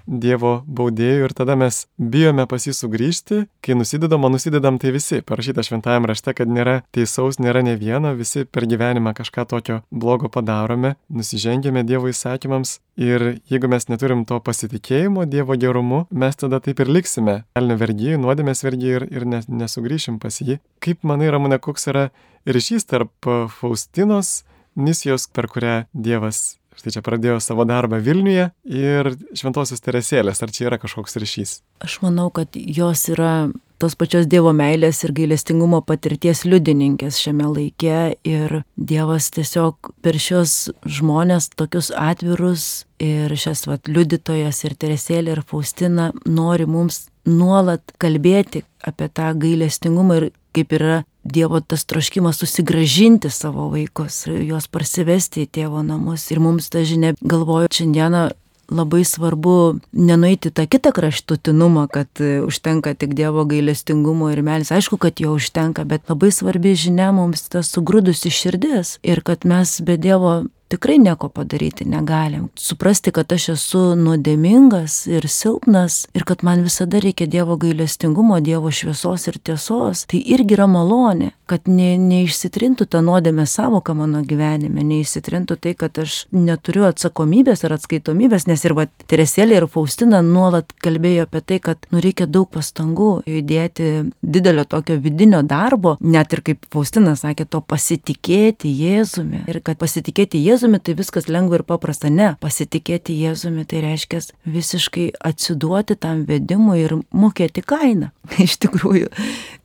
Dievo 0.07 0.61
baudėjų 0.67 1.27
ir 1.27 1.35
tada 1.37 1.57
mes 1.59 1.85
bijome 1.99 2.47
pas 2.47 2.63
jį 2.67 2.75
sugrįžti, 2.79 3.41
kai 3.65 3.75
nusidedam, 3.75 4.25
o 4.25 4.31
nusidedam 4.31 4.79
tai 4.79 4.93
visi. 4.95 5.19
Parašyta 5.27 5.65
šventajame 5.67 6.11
rašte, 6.11 6.35
kad 6.39 6.51
nėra 6.51 6.77
teisaus, 6.95 7.41
nėra 7.43 7.65
ne 7.67 7.75
vieno, 7.81 8.15
visi 8.15 8.45
per 8.47 8.69
gyvenimą 8.71 9.17
kažką 9.19 9.47
tokio 9.51 9.81
blogo 9.91 10.31
padarome, 10.33 10.95
nusižengėme 11.11 11.83
Dievo 11.87 12.11
įsakymams 12.13 12.79
ir 13.03 13.27
jeigu 13.51 13.71
mes 13.73 13.89
neturim 13.91 14.25
to 14.29 14.39
pasitikėjimo 14.41 15.27
Dievo 15.31 15.59
gerumu, 15.59 16.05
mes 16.11 16.39
tada 16.39 16.63
taip 16.63 16.81
ir 16.85 16.93
liksime. 16.99 17.41
Elnio 17.59 17.79
vergyjai, 17.81 18.21
nuodėmės 18.23 18.63
vergyjai 18.67 19.01
ir, 19.01 19.09
ir 19.11 19.27
nesugrįšim 19.33 20.21
pas 20.23 20.39
jį. 20.41 20.61
Kaip 20.83 21.03
manai, 21.03 21.33
Ramūne, 21.35 21.59
koks 21.63 21.91
yra 21.91 22.09
ryšys 22.47 22.87
tarp 22.87 23.31
Faustinos 23.59 24.45
misijos, 24.77 25.27
per 25.27 25.51
kurią 25.51 25.83
Dievas 25.93 26.61
Štai 26.77 26.93
čia 26.93 27.03
pradėjo 27.05 27.39
savo 27.41 27.65
darbą 27.69 28.01
Vilniuje 28.05 28.51
ir 28.69 29.13
Šventosios 29.37 29.81
Teresėlės. 29.85 30.43
Ar 30.45 30.53
čia 30.53 30.69
yra 30.69 30.81
kažkoks 30.81 31.17
ryšys? 31.23 31.61
Aš 31.85 32.01
manau, 32.05 32.29
kad 32.35 32.53
jos 32.53 33.07
yra 33.13 33.49
tos 33.81 33.97
pačios 33.99 34.29
Dievo 34.29 34.53
meilės 34.57 35.03
ir 35.05 35.13
gailestingumo 35.17 35.83
patirties 35.85 36.45
liudininkės 36.49 37.19
šiame 37.21 37.49
laike 37.51 37.99
ir 38.29 38.61
Dievas 38.77 39.29
tiesiog 39.37 39.93
per 40.05 40.21
šios 40.21 40.71
žmonės 40.85 41.51
tokius 41.57 41.91
atvirus 41.93 42.87
ir 43.03 43.33
šias 43.37 43.67
vat 43.69 43.89
liudytojas 43.89 44.63
ir 44.65 44.77
Teresėlė 44.81 45.37
ir 45.37 45.45
Faustina 45.49 46.11
nori 46.25 46.69
mums 46.69 47.07
nuolat 47.29 47.93
kalbėti 48.01 48.65
apie 48.87 49.11
tą 49.13 49.33
gailestingumą 49.37 50.21
ir 50.21 50.31
kaip 50.57 50.73
yra 50.73 51.03
Dievo 51.27 51.61
tas 51.61 51.85
troškimas 51.85 52.41
susigražinti 52.43 53.31
savo 53.31 53.69
vaikus, 53.73 54.25
juos 54.31 54.69
parsivesti 54.71 55.45
į 55.47 55.53
tėvo 55.59 55.83
namus. 55.87 56.29
Ir 56.31 56.43
mums 56.43 56.71
ta 56.73 56.85
žinia, 56.87 57.15
galvoju, 57.21 57.73
šiandieną 57.75 58.29
labai 58.71 59.05
svarbu 59.05 59.79
nenueiti 59.93 60.51
tą 60.51 60.67
kitą 60.67 60.93
kraštutinumą, 60.93 61.87
kad 61.89 62.09
e, 62.21 62.41
užtenka 62.43 62.95
tik 62.95 63.15
Dievo 63.15 63.45
gailestingumo 63.47 64.31
ir 64.35 64.43
meilės. 64.43 64.73
Aišku, 64.75 64.99
kad 64.99 65.23
jo 65.23 65.37
užtenka, 65.39 65.85
bet 65.87 66.11
labai 66.11 66.33
svarbi 66.35 66.75
žinia 66.75 67.13
mums 67.15 67.47
tas 67.53 67.71
sugrūdusi 67.75 68.33
širdis 68.33 68.99
ir 69.07 69.23
kad 69.23 69.47
mes 69.47 69.79
be 69.87 69.97
Dievo 69.97 70.47
tikrai 70.69 70.99
nieko 70.99 71.29
padaryti 71.29 71.85
negalim. 71.85 72.49
Suprasti, 72.59 73.13
kad 73.15 73.33
aš 73.33 73.49
esu 73.55 73.83
nuodėmingas 73.99 75.05
ir 75.11 75.29
silpnas 75.31 76.07
ir 76.17 76.27
kad 76.27 76.43
man 76.47 76.65
visada 76.67 77.01
reikia 77.03 77.29
Dievo 77.31 77.57
gailestingumo, 77.61 78.41
Dievo 78.41 78.73
šviesos 78.75 79.29
ir 79.31 79.39
tiesos, 79.39 80.05
tai 80.11 80.21
irgi 80.35 80.57
yra 80.57 80.67
malonė, 80.71 81.31
kad 81.47 81.69
ne, 81.71 81.95
neišsitrintų 82.01 82.89
ta 82.91 83.03
nuodėmė 83.07 83.47
savoka 83.47 83.95
mano 83.95 84.23
gyvenime, 84.27 84.83
neišsitrintų 84.87 85.59
tai, 85.63 85.75
kad 85.79 86.01
aš 86.03 86.25
neturiu 86.35 86.87
atsakomybės 86.91 87.63
ar 87.67 87.77
atskaitomybės, 87.79 88.49
nes 88.51 88.67
ir 88.67 88.77
va 88.79 88.89
Teresėlė 89.07 89.61
ir 89.61 89.69
Faustina 89.71 90.19
nuolat 90.27 90.73
kalbėjo 90.83 91.29
apie 91.29 91.43
tai, 91.47 91.61
kad 91.63 91.87
nu 91.95 92.03
reikia 92.03 92.27
daug 92.27 92.49
pastangų 92.51 93.11
įdėti 93.31 93.91
didelio 94.23 94.67
tokio 94.67 94.97
vidinio 95.03 95.45
darbo, 95.47 95.95
net 96.01 96.35
ir 96.35 96.43
kaip 96.47 96.67
Faustina 96.75 97.15
sakė, 97.19 97.47
to 97.47 97.63
pasitikėti 97.63 98.73
Jėzumi 98.75 99.45
ir 99.47 99.61
kad 99.63 99.79
pasitikėti 99.79 100.43
Jėzumi 100.43 100.56
Jėzumi, 100.57 100.79
tai 100.81 100.95
viskas 100.97 101.27
lengva 101.29 101.59
ir 101.59 101.67
paprasta. 101.69 102.09
Ne, 102.09 102.31
pasitikėti 102.41 103.13
Jėzumi 103.21 103.67
tai 103.69 103.83
reiškia 103.85 104.23
visiškai 104.49 105.11
atsiduoti 105.29 105.99
tam 106.01 106.23
vedimui 106.25 106.79
ir 106.81 106.95
mokėti 107.13 107.61
kainą. 107.61 108.09
Iš 108.47 108.57
tikrųjų, 108.65 109.11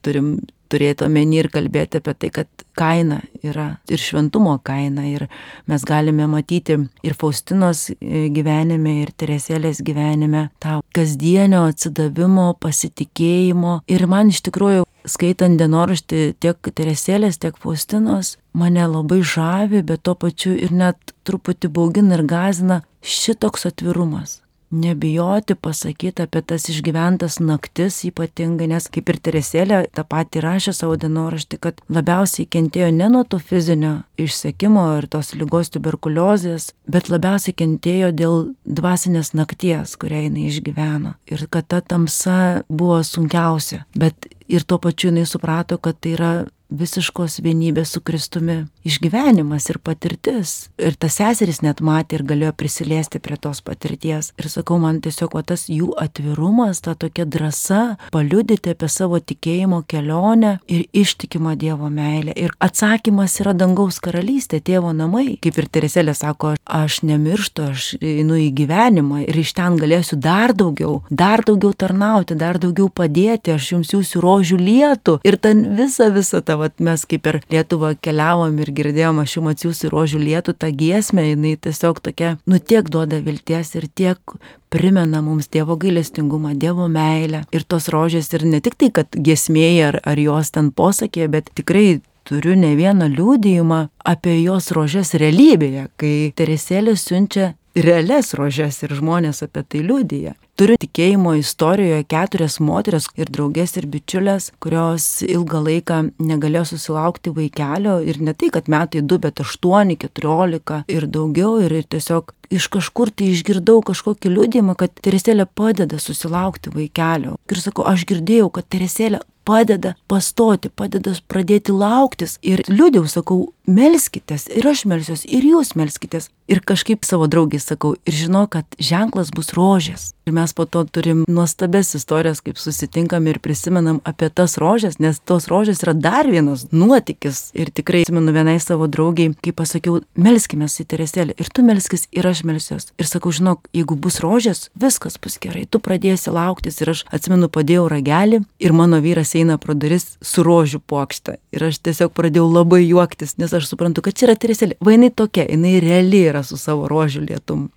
turim 0.03 0.33
turėti 0.71 1.05
omeny 1.05 1.39
ir 1.39 1.49
kalbėti 1.51 1.99
apie 1.99 2.13
tai, 2.15 2.29
kad 2.35 2.65
kaina 2.79 3.21
yra 3.43 3.67
ir 3.91 4.03
šventumo 4.03 4.57
kaina. 4.67 5.05
Ir 5.07 5.27
mes 5.71 5.87
galime 5.87 6.27
matyti 6.31 6.77
ir 7.07 7.15
Faustinos 7.19 7.87
gyvenime, 8.01 8.97
ir 9.05 9.15
Teresėlės 9.15 9.79
gyvenime 9.87 10.49
tą 10.63 10.79
kasdienio 10.95 11.65
atsidavimo, 11.71 12.51
pasitikėjimo. 12.59 13.79
Ir 13.91 14.07
man 14.11 14.31
iš 14.35 14.43
tikrųjų 14.47 14.83
skaitant 15.07 15.57
dienoraštį 15.59 16.21
tiek 16.43 16.71
Teresėlės, 16.75 17.39
tiek 17.41 17.57
Faustinos, 17.57 18.35
mane 18.53 18.85
labai 18.87 19.21
žavi, 19.23 19.81
bet 19.85 20.03
tuo 20.05 20.15
pačiu 20.15 20.53
ir 20.57 20.73
net 20.75 21.15
truputį 21.27 21.71
baugina 21.73 22.19
ir 22.19 22.25
gazina 22.27 22.81
šitoks 23.01 23.69
atvirumas. 23.71 24.40
Nebijoti 24.71 25.55
pasakyti 25.55 26.23
apie 26.23 26.41
tas 26.47 26.69
išgyventas 26.71 27.41
naktis 27.43 27.97
ypatingai, 28.07 28.69
nes 28.71 28.87
kaip 28.87 29.09
ir 29.11 29.17
Teresėlė 29.19 29.81
tą 29.91 30.05
patį 30.07 30.43
rašė 30.45 30.73
savo 30.77 30.95
dienoraštį, 31.01 31.59
kad 31.59 31.81
labiausiai 31.91 32.47
kentėjo 32.47 32.87
ne 32.95 33.09
nuo 33.11 33.25
to 33.27 33.39
fizinio 33.39 33.97
išsekimo 34.21 34.85
ir 35.01 35.09
tos 35.11 35.33
lygos 35.35 35.73
tuberkuliozės, 35.75 36.69
bet 36.87 37.11
labiausiai 37.11 37.57
kentėjo 37.63 38.13
dėl 38.15 38.37
dvasinės 38.63 39.33
nakties, 39.35 39.97
kurią 39.99 40.23
jinai 40.29 40.47
išgyveno. 40.47 41.17
Ir 41.27 41.43
kad 41.51 41.67
ta 41.67 41.81
tamsa 41.83 42.63
buvo 42.71 43.01
sunkiausia. 43.03 43.83
Bet 43.91 44.31
ir 44.47 44.63
tuo 44.63 44.79
pačiu 44.79 45.11
jinai 45.11 45.27
suprato, 45.27 45.81
kad 45.83 45.99
tai 45.99 46.15
yra 46.15 46.33
visiškos 46.71 47.39
vienybės 47.43 47.91
su 47.95 48.01
Kristumi 48.01 48.65
išgyvenimas 48.87 49.67
ir 49.69 49.79
patirtis. 49.83 50.69
Ir 50.81 50.95
tas 50.99 51.17
seseris 51.19 51.61
net 51.61 51.81
matė 51.83 52.17
ir 52.17 52.25
galėjo 52.27 52.53
prisiliesti 52.57 53.21
prie 53.21 53.37
tos 53.41 53.61
patirties. 53.65 54.31
Ir 54.39 54.49
sakau, 54.49 54.79
man 54.81 55.01
tiesiog 55.03 55.35
va, 55.37 55.43
tas 55.45 55.67
jų 55.69 55.91
atvirumas, 56.01 56.81
ta 56.81 56.95
tokia 56.95 57.27
drąsa 57.29 57.81
paliudyti 58.13 58.73
apie 58.73 58.89
savo 58.89 59.19
tikėjimo 59.19 59.83
kelionę 59.87 60.57
ir 60.71 60.87
ištikimą 60.97 61.57
Dievo 61.61 61.91
meilę. 61.93 62.33
Ir 62.39 62.55
atsakymas 62.63 63.37
yra 63.43 63.53
dangaus 63.57 63.99
karalystė, 64.01 64.61
tėvo 64.63 64.93
namai. 64.95 65.37
Kaip 65.43 65.59
ir 65.59 65.69
Tereselė 65.71 66.15
sako, 66.17 66.55
aš 66.65 67.01
nemirštu, 67.07 67.67
aš 67.73 67.87
einu 67.99 68.39
į 68.39 68.49
gyvenimą 68.57 69.25
ir 69.27 69.41
iš 69.43 69.53
ten 69.57 69.77
galėsiu 69.81 70.17
dar 70.21 70.55
daugiau, 70.57 71.01
dar 71.09 71.43
daugiau 71.45 71.73
tarnauti, 71.75 72.37
dar 72.39 72.59
daugiau 72.61 72.89
padėti, 72.89 73.53
aš 73.55 73.73
jums 73.75 73.93
jūsų 73.93 74.23
rožių 74.23 74.59
lietų. 74.61 75.19
Ir 75.27 75.37
ten 75.41 75.63
visa, 75.77 76.09
visa 76.13 76.41
ta 76.41 76.57
vat 76.61 76.79
mes 76.83 77.03
kaip 77.09 77.23
per 77.25 77.39
Lietuvą 77.51 77.93
keliavom 78.03 78.59
ir 78.61 78.71
girdėjom, 78.77 79.21
aš 79.23 79.37
jums 79.37 79.55
atsiųsiu 79.55 79.91
rožių 79.93 80.21
lietų 80.21 80.55
tą 80.61 80.71
giesmę, 80.77 81.25
jinai 81.31 81.55
tiesiog 81.61 82.01
tokia, 82.05 82.35
nu 82.47 82.59
tiek 82.59 82.89
duoda 82.93 83.21
vilties 83.25 83.73
ir 83.75 83.89
tiek 83.89 84.35
primena 84.71 85.21
mums 85.25 85.49
Dievo 85.51 85.75
gailestingumą, 85.81 86.53
Dievo 86.55 86.87
meilę. 86.91 87.43
Ir 87.51 87.65
tos 87.67 87.89
rožės 87.91 88.31
ir 88.35 88.45
ne 88.47 88.61
tik 88.63 88.77
tai, 88.79 88.91
kad 88.93 89.11
giesmėjai 89.11 89.89
ar, 89.89 89.99
ar 90.07 90.21
jos 90.21 90.53
ten 90.55 90.71
posakė, 90.71 91.27
bet 91.31 91.51
tikrai 91.57 92.01
turiu 92.27 92.55
ne 92.55 92.75
vieną 92.79 93.09
liūdėjimą 93.11 93.81
apie 94.13 94.37
jos 94.41 94.71
rožės 94.75 95.15
realybėje, 95.19 95.89
kai 95.99 96.13
Teresėlė 96.37 96.95
siunčia 96.95 97.53
realias 97.75 98.33
rožes 98.37 98.81
ir 98.83 98.95
žmonės 98.99 99.43
apie 99.45 99.63
tai 99.63 99.83
liūdija. 99.87 100.35
Turiu 100.61 100.75
tikėjimo 100.77 101.31
istorijoje 101.39 102.03
keturias 102.05 102.59
moteris 102.61 103.07
ir 103.17 103.31
draugės 103.33 103.71
ir 103.79 103.87
bičiulės, 103.89 104.51
kurios 104.61 105.07
ilgą 105.25 105.61
laiką 105.65 105.97
negalėjo 106.21 106.67
susilaukti 106.75 107.33
vaikelio 107.33 107.95
ir 108.05 108.19
ne 108.21 108.35
tai, 108.37 108.51
kad 108.53 108.69
metai 108.69 109.01
du, 109.01 109.17
bet 109.23 109.41
aštuoni, 109.41 109.97
keturiolika 110.03 110.83
ir 110.85 111.09
daugiau 111.09 111.55
ir 111.65 111.73
tiesiog 111.89 112.35
iš 112.53 112.69
kažkur 112.77 113.09
tai 113.09 113.31
išgirdau 113.33 113.79
kažkokį 113.89 114.35
liūdimą, 114.35 114.77
kad 114.77 114.93
Teresėlė 115.01 115.47
padeda 115.49 115.97
susilaukti 115.97 116.69
vaikelio. 116.77 117.39
Ir 117.49 117.65
sakau, 117.65 117.87
aš 117.89 118.05
girdėjau, 118.13 118.51
kad 118.53 118.69
Teresėlė 118.69 119.23
padeda 119.47 119.95
pastoti, 120.11 120.69
padeda 120.69 121.15
pradėti 121.31 121.73
lauktis. 121.73 122.37
Ir 122.45 122.63
liūdėjau, 122.69 123.07
sakau, 123.09 123.39
melskitės, 123.65 124.47
ir 124.53 124.67
aš 124.69 124.85
melsiuos, 124.89 125.25
ir 125.25 125.47
jūs 125.47 125.73
melskitės. 125.79 126.29
Ir 126.51 126.61
kažkaip 126.67 127.07
savo 127.07 127.27
draugiai 127.31 127.63
sakau, 127.63 127.95
ir 128.05 128.17
žinau, 128.17 128.45
kad 128.51 128.67
ženklas 128.77 129.31
bus 129.33 129.53
rožės. 129.57 130.11
Ir 130.25 130.35
mes 130.37 130.53
po 130.53 130.67
to 130.69 130.83
turim 130.85 131.23
nuostabes 131.27 131.95
istorijas, 131.97 132.43
kaip 132.45 132.59
susitinkam 132.61 133.25
ir 133.27 133.39
prisimenam 133.41 133.97
apie 134.05 134.27
tas 134.29 134.53
rožės, 134.61 134.99
nes 135.01 135.17
tos 135.25 135.47
rožės 135.49 135.81
yra 135.81 135.95
dar 135.97 136.29
vienas 136.29 136.67
nuotykis. 136.69 137.39
Ir 137.57 137.71
tikrai 137.73 138.03
atsimenu 138.05 138.33
vienai 138.35 138.59
savo 138.61 138.85
draugiai, 138.85 139.33
kai 139.41 139.53
pasakiau, 139.57 140.03
melskime 140.13 140.69
į 140.69 140.85
Teresėlę. 140.93 141.33
Ir 141.41 141.49
tu 141.49 141.65
melskis, 141.65 142.05
ir 142.13 142.29
aš 142.29 142.43
melsiuos. 142.45 142.91
Ir 143.01 143.09
sakau, 143.09 143.33
žinok, 143.33 143.65
jeigu 143.73 143.97
bus 143.97 144.21
rožės, 144.21 144.67
viskas 144.77 145.17
bus 145.17 145.39
gerai. 145.41 145.65
Tu 145.65 145.81
pradėsi 145.81 146.29
lauktis. 146.29 146.77
Ir 146.85 146.93
aš 146.93 147.05
atsimenu, 147.09 147.49
padėjau 147.49 147.89
ragelį 147.89 148.43
ir 148.61 148.77
mano 148.77 149.01
vyras 149.01 149.33
eina 149.33 149.57
pro 149.57 149.73
duris 149.73 150.19
su 150.21 150.45
rožių 150.45 150.83
plokšte. 150.85 151.39
Ir 151.49 151.69
aš 151.71 151.81
tiesiog 151.81 152.13
pradėjau 152.13 152.45
labai 152.45 152.83
juoktis, 152.85 153.39
nes 153.41 153.57
aš 153.57 153.73
suprantu, 153.73 154.05
kad 154.05 154.13
čia 154.13 154.29
yra 154.29 154.37
Teresėlė. 154.37 154.77
Vainai 154.85 155.09
tokia, 155.09 155.49
jinai 155.49 155.79
reali 155.81 156.27
yra 156.29 156.45
su 156.45 156.61
savo 156.61 156.85
rožių 156.91 157.25
lietum. 157.25 157.71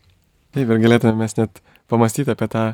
Taip, 0.53 0.69
ir 0.69 0.85
galėtume 0.85 1.17
mes 1.25 1.41
net 1.41 1.65
pamastyti 1.95 2.35
apie 2.35 2.51
tą 2.51 2.65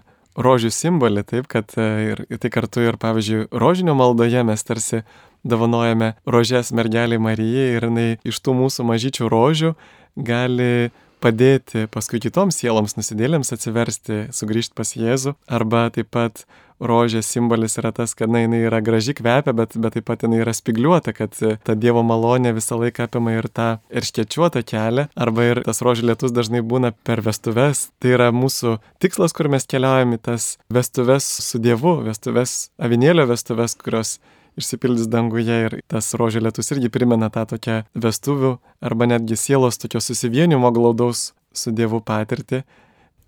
rožių 0.40 0.70
simbolį, 0.72 1.24
taip, 1.26 1.48
kad 1.50 1.74
e, 1.76 1.88
ir, 2.12 2.24
ir 2.30 2.40
tai 2.40 2.50
kartu 2.52 2.84
ir, 2.86 2.98
pavyzdžiui, 3.00 3.48
rožinio 3.52 3.96
maldoje 3.98 4.42
mes 4.46 4.64
tarsi 4.66 5.02
dovanojame 5.44 6.14
rožės 6.28 6.72
mergeliai 6.76 7.20
Marijai 7.22 7.76
ir 7.76 7.86
jinai 7.88 8.08
iš 8.28 8.40
tų 8.44 8.56
mūsų 8.58 8.86
mažyčių 8.90 9.30
rožių 9.32 9.74
gali 10.16 10.90
padėti 11.22 11.86
paskui 11.92 12.20
kitoms 12.22 12.58
sieloms 12.60 12.96
nusidėlėms 12.98 13.54
atsiversti, 13.54 14.26
sugrįžti 14.34 14.76
pas 14.78 14.96
Jėzų. 14.96 15.36
Arba 15.50 15.88
taip 15.94 16.10
pat 16.14 16.44
rožės 16.80 17.28
simbolis 17.28 17.76
yra 17.78 17.92
tas, 17.92 18.14
kad 18.16 18.32
na, 18.32 18.42
jinai 18.44 18.62
yra 18.64 18.80
graži 18.84 19.14
kvepia, 19.16 19.52
bet, 19.56 19.76
bet 19.76 19.96
taip 19.98 20.06
pat 20.08 20.24
jinai 20.24 20.40
yra 20.40 20.54
spigliuota, 20.56 21.12
kad 21.16 21.36
ta 21.36 21.76
Dievo 21.76 22.02
malonė 22.06 22.54
visą 22.56 22.80
laiką 22.80 23.06
apima 23.06 23.36
ir 23.36 23.50
tą 23.52 23.68
erškečiuotą 23.92 24.64
kelią. 24.66 25.06
Arba 25.14 25.46
ir 25.50 25.62
tas 25.66 25.82
rožių 25.84 26.10
lietus 26.10 26.34
dažnai 26.36 26.64
būna 26.64 26.94
per 27.04 27.22
vestuves. 27.26 27.88
Tai 28.00 28.16
yra 28.16 28.30
mūsų 28.34 28.78
tikslas, 29.02 29.36
kur 29.36 29.50
mes 29.52 29.68
keliaujame 29.68 30.20
tas 30.24 30.54
vestuves 30.72 31.28
su 31.44 31.60
Dievu, 31.62 32.00
vestuves, 32.08 32.70
avinėlio 32.80 33.28
vestuves, 33.30 33.76
kurios 33.76 34.18
išsipildys 34.58 35.08
danguje 35.10 35.56
ir 35.66 35.78
tas 35.90 36.12
rožė 36.18 36.42
lietus 36.44 36.70
irgi 36.74 36.90
primena 36.92 37.30
tą 37.30 37.46
tokią 37.54 37.82
vestuvių 37.94 38.56
arba 38.80 39.10
netgi 39.10 39.38
sielos 39.38 39.78
tokio 39.78 40.02
susivienimo 40.02 40.72
glaudaus 40.74 41.30
su 41.52 41.74
Dievu 41.74 42.00
patirtį. 42.00 42.62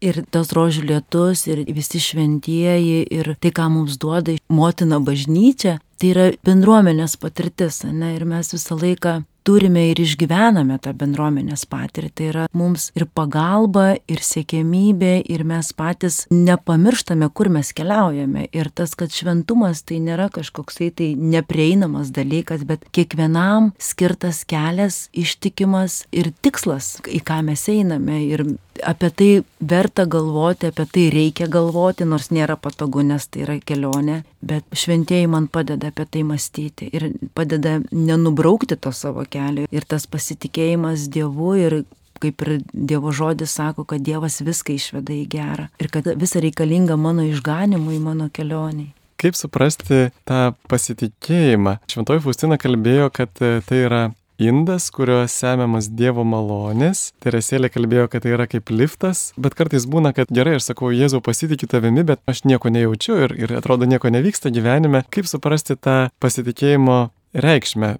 Ir 0.02 0.18
tas 0.34 0.50
rožių 0.50 0.82
lietus, 0.88 1.44
ir 1.46 1.62
visi 1.70 2.00
šventieji, 2.02 3.04
ir 3.06 3.36
tai, 3.38 3.52
ką 3.54 3.68
mums 3.70 4.00
duoda 4.02 4.34
motina 4.50 4.98
bažnyčia, 4.98 5.76
tai 5.94 6.08
yra 6.10 6.24
bendruomenės 6.42 7.14
patirtis, 7.22 7.84
ne? 7.86 8.16
Ir 8.16 8.26
mes 8.26 8.50
visą 8.50 8.80
laiką 8.80 9.20
turime 9.46 9.88
ir 9.90 10.00
išgyvename 10.02 10.78
tą 10.82 10.94
bendruomenės 10.98 11.66
patirtį. 11.70 12.10
Tai 12.12 12.26
yra 12.28 12.46
mums 12.56 12.90
ir 12.98 13.06
pagalba, 13.08 13.94
ir 14.10 14.20
siekėmybė, 14.24 15.14
ir 15.32 15.44
mes 15.48 15.72
patys 15.76 16.22
nepamirštame, 16.32 17.28
kur 17.32 17.48
mes 17.52 17.72
keliaujame. 17.76 18.48
Ir 18.52 18.70
tas, 18.74 18.96
kad 18.98 19.14
šventumas 19.14 19.84
tai 19.88 20.00
nėra 20.04 20.28
kažkoksai 20.34 20.90
tai 20.98 21.12
neprieinamas 21.18 22.12
dalykas, 22.14 22.66
bet 22.68 22.84
kiekvienam 22.92 23.72
skirtas 23.80 24.42
kelias, 24.48 25.06
ištikimas 25.16 26.02
ir 26.12 26.32
tikslas, 26.44 26.98
į 27.08 27.22
ką 27.24 27.40
mes 27.48 27.64
einame. 27.72 28.22
Ir 28.28 28.44
apie 28.86 29.10
tai 29.10 29.30
verta 29.58 30.04
galvoti, 30.06 30.66
apie 30.72 30.86
tai 30.92 31.06
reikia 31.14 31.48
galvoti, 31.50 32.06
nors 32.08 32.30
nėra 32.34 32.56
patogu, 32.60 33.04
nes 33.06 33.26
tai 33.30 33.44
yra 33.46 33.56
kelionė, 33.62 34.22
bet 34.42 34.66
šventieji 34.76 35.30
man 35.30 35.48
padeda 35.52 35.92
apie 35.92 36.06
tai 36.06 36.22
mąstyti 36.26 36.90
ir 36.92 37.10
padeda 37.34 37.78
nenubraukti 37.90 38.76
to 38.76 38.92
savo 38.92 39.24
kelio. 39.28 39.68
Ir 39.70 39.86
tas 39.88 40.06
pasitikėjimas 40.10 41.08
Dievu 41.12 41.54
ir 41.60 41.82
kaip 42.22 42.42
ir 42.46 42.58
Dievo 42.72 43.12
žodis 43.14 43.54
sako, 43.58 43.84
kad 43.88 44.02
Dievas 44.06 44.40
viską 44.44 44.76
išveda 44.76 45.14
į 45.14 45.26
gerą 45.30 45.68
ir 45.82 45.90
kad 45.92 46.08
visa 46.18 46.42
reikalinga 46.42 46.96
mano 46.96 47.26
išganimui, 47.26 47.98
mano 48.02 48.28
kelioniai. 48.32 48.92
Kaip 49.22 49.38
suprasti 49.38 50.08
tą 50.26 50.50
pasitikėjimą? 50.70 51.76
Šventoji 51.90 52.22
Faustina 52.24 52.58
kalbėjo, 52.58 53.06
kad 53.14 53.30
tai 53.38 53.78
yra 53.86 54.08
indas, 54.38 54.88
kurio 54.94 55.22
semiamas 55.28 55.88
Dievo 55.92 56.24
malonės. 56.26 57.10
Teresėlė 57.22 57.70
kalbėjo, 57.72 58.08
kad 58.12 58.24
tai 58.24 58.34
yra 58.36 58.46
kaip 58.50 58.72
liftas, 58.72 59.30
bet 59.40 59.56
kartais 59.58 59.86
būna, 59.90 60.14
kad 60.16 60.32
gerai, 60.32 60.56
aš 60.58 60.70
sakau, 60.72 60.92
Jėzau 60.94 61.22
pasitikiu 61.24 61.68
tavimi, 61.70 62.04
bet 62.08 62.22
aš 62.30 62.44
nieko 62.48 62.72
nejaučiu 62.72 63.18
ir, 63.26 63.36
ir 63.44 63.54
atrodo 63.58 63.88
nieko 63.88 64.12
nevyksta 64.12 64.52
gyvenime. 64.54 65.04
Kaip 65.12 65.28
suprasti 65.30 65.76
tą 65.76 65.96
pasitikėjimo 66.22 66.98
reikšmę? 67.34 67.94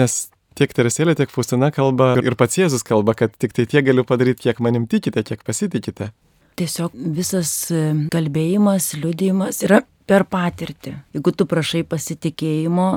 Nes 0.00 0.18
tiek 0.58 0.74
Teresėlė, 0.76 1.16
tiek 1.18 1.32
Faustina 1.32 1.70
kalba 1.74 2.14
ir 2.20 2.36
pats 2.38 2.58
Jėzus 2.60 2.84
kalba, 2.86 3.16
kad 3.18 3.34
tik 3.40 3.56
tai 3.56 3.66
tiek 3.70 3.86
galiu 3.86 4.04
padaryti, 4.08 4.48
kiek 4.48 4.60
manim 4.64 4.88
tikite, 4.90 5.24
kiek 5.26 5.44
pasitikite. 5.46 6.12
Tiesiog 6.60 6.92
visas 7.16 7.50
e, 7.72 7.80
kalbėjimas, 8.12 8.90
liūdėjimas 9.00 9.62
yra 9.64 9.80
per 10.08 10.26
patirtį. 10.28 10.92
Jeigu 11.16 11.32
tu 11.32 11.46
prašai 11.48 11.80
pasitikėjimo, 11.88 12.88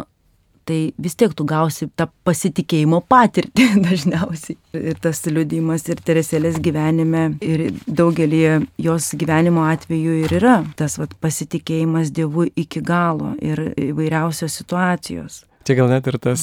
tai 0.65 0.79
vis 1.01 1.15
tiek 1.15 1.33
tu 1.37 1.45
gausi 1.47 1.87
tą 1.97 2.07
pasitikėjimo 2.27 3.01
patirtį 3.09 3.67
dažniausiai. 3.87 4.57
Ir 4.75 4.99
tas 5.01 5.23
liudimas 5.29 5.87
ir 5.89 6.01
Teresėlės 6.05 6.59
gyvenime, 6.63 7.27
ir 7.45 7.67
daugelį 7.87 8.43
jos 8.81 9.13
gyvenimo 9.17 9.65
atveju 9.69 10.21
ir 10.25 10.37
yra 10.41 10.59
tas 10.77 10.99
vat, 11.01 11.15
pasitikėjimas 11.21 12.13
Dievu 12.15 12.47
iki 12.55 12.83
galo 12.85 13.33
ir 13.41 13.71
įvairiausios 13.89 14.61
situacijos. 14.61 15.43
Čia 15.65 15.73
gal 15.79 15.87
net 15.89 16.05
ir 16.05 16.19
tas 16.21 16.41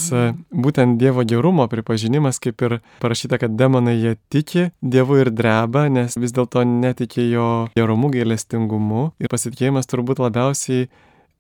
būtent 0.51 0.97
Dievo 0.99 1.23
gerumo 1.23 1.69
pripažinimas, 1.71 2.41
kaip 2.43 2.65
ir 2.67 2.73
parašyta, 2.99 3.39
kad 3.39 3.55
demonai 3.55 3.95
jie 3.95 4.17
tiki 4.35 4.65
Dievu 4.83 5.21
ir 5.23 5.31
dreba, 5.31 5.85
nes 5.87 6.19
vis 6.19 6.35
dėlto 6.35 6.65
netiki 6.67 7.29
jo 7.31 7.47
gerumu, 7.79 8.11
gailestingumu. 8.11 9.13
Ir 9.23 9.31
pasitikėjimas 9.31 9.87
turbūt 9.87 10.19
labiausiai 10.25 10.89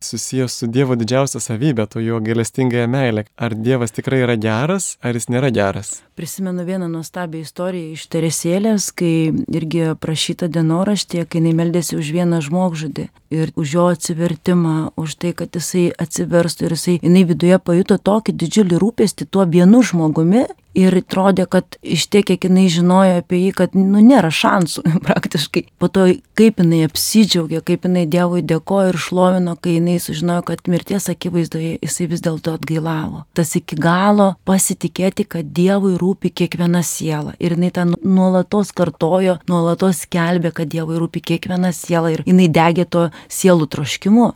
susijęs 0.05 0.57
su 0.59 0.67
Dievo 0.67 0.97
didžiausia 0.99 1.41
savybė, 1.41 1.87
to 1.91 2.01
jo 2.01 2.21
gailestingąją 2.21 2.89
meilę. 2.89 3.25
Ar 3.37 3.55
Dievas 3.55 3.95
tikrai 3.95 4.23
yra 4.27 4.37
geras, 4.37 4.97
ar 5.03 5.17
jis 5.17 5.29
nėra 5.33 5.51
geras? 5.55 6.01
Prisimenu 6.19 6.65
vieną 6.69 6.89
nuostabią 6.93 7.43
istoriją 7.47 7.97
iš 7.97 8.07
Teresėlės, 8.13 8.91
kai 8.93 9.33
irgi 9.49 9.93
prašyta 10.01 10.49
dienoraštė, 10.53 11.25
kai 11.27 11.41
jinai 11.41 11.55
meldėsi 11.63 11.97
už 11.97 12.13
vieną 12.17 12.43
žmogžudį 12.45 13.09
ir 13.33 13.53
už 13.57 13.77
jo 13.77 13.87
atsivertimą, 13.93 14.93
už 15.01 15.17
tai, 15.17 15.33
kad 15.37 15.55
jisai 15.57 15.89
atsiverstų 16.05 16.69
ir 16.69 16.77
jisai, 16.77 16.99
jinai 17.01 17.25
viduje 17.29 17.59
pajuto 17.59 17.97
tokį 17.97 18.37
didžiulį 18.43 18.83
rūpestį 18.83 19.31
tuo 19.33 19.47
vienu 19.49 19.81
žmogumi 19.81 20.45
ir 20.79 20.97
atrodė, 20.97 21.47
kad 21.51 21.77
iš 21.83 22.07
tiek, 22.13 22.27
kiek 22.29 22.47
jinai 22.49 22.67
žinojo 22.73 23.19
apie 23.21 23.41
jį, 23.43 23.53
kad, 23.57 23.77
nu, 23.77 24.01
nėra 24.05 24.31
šansų 24.33 24.85
praktiškai. 25.07 25.65
Po 25.81 25.89
to, 25.93 26.09
kaip 26.39 26.61
jinai 26.63 26.83
apsidžiaugė, 26.89 27.63
kaip 27.67 27.87
jinai 27.89 28.05
Dievui 28.13 28.43
dėkojo 28.47 28.93
ir 28.93 28.99
šlovino, 29.01 29.57
kai 29.61 29.77
jinai 29.79 29.99
sužinojo, 30.03 30.45
kad 30.51 30.65
mirties 30.73 31.09
akivaizdoje 31.13 31.77
jisai 31.83 32.09
vis 32.11 32.25
dėlto 32.25 32.57
atgailavo. 32.59 33.25
Tas 33.37 33.55
iki 33.59 33.79
galo 33.81 34.33
pasitikėti, 34.49 35.27
kad 35.37 35.53
Dievui 35.57 35.95
rūpi 36.01 36.33
kiekviena 36.43 36.83
siela. 36.87 37.37
Ir 37.43 37.57
jinai 37.57 37.73
tą 37.75 37.87
nuolatos 37.93 38.73
kartojo, 38.77 39.39
nuolatos 39.51 40.05
skelbė, 40.07 40.55
kad 40.57 40.73
Dievui 40.73 41.01
rūpi 41.01 41.25
kiekviena 41.33 41.73
siela 41.77 42.13
ir 42.15 42.25
jinai 42.29 42.49
degė 42.53 42.89
to 42.89 43.09
sielų 43.33 43.69
troškimu 43.73 44.33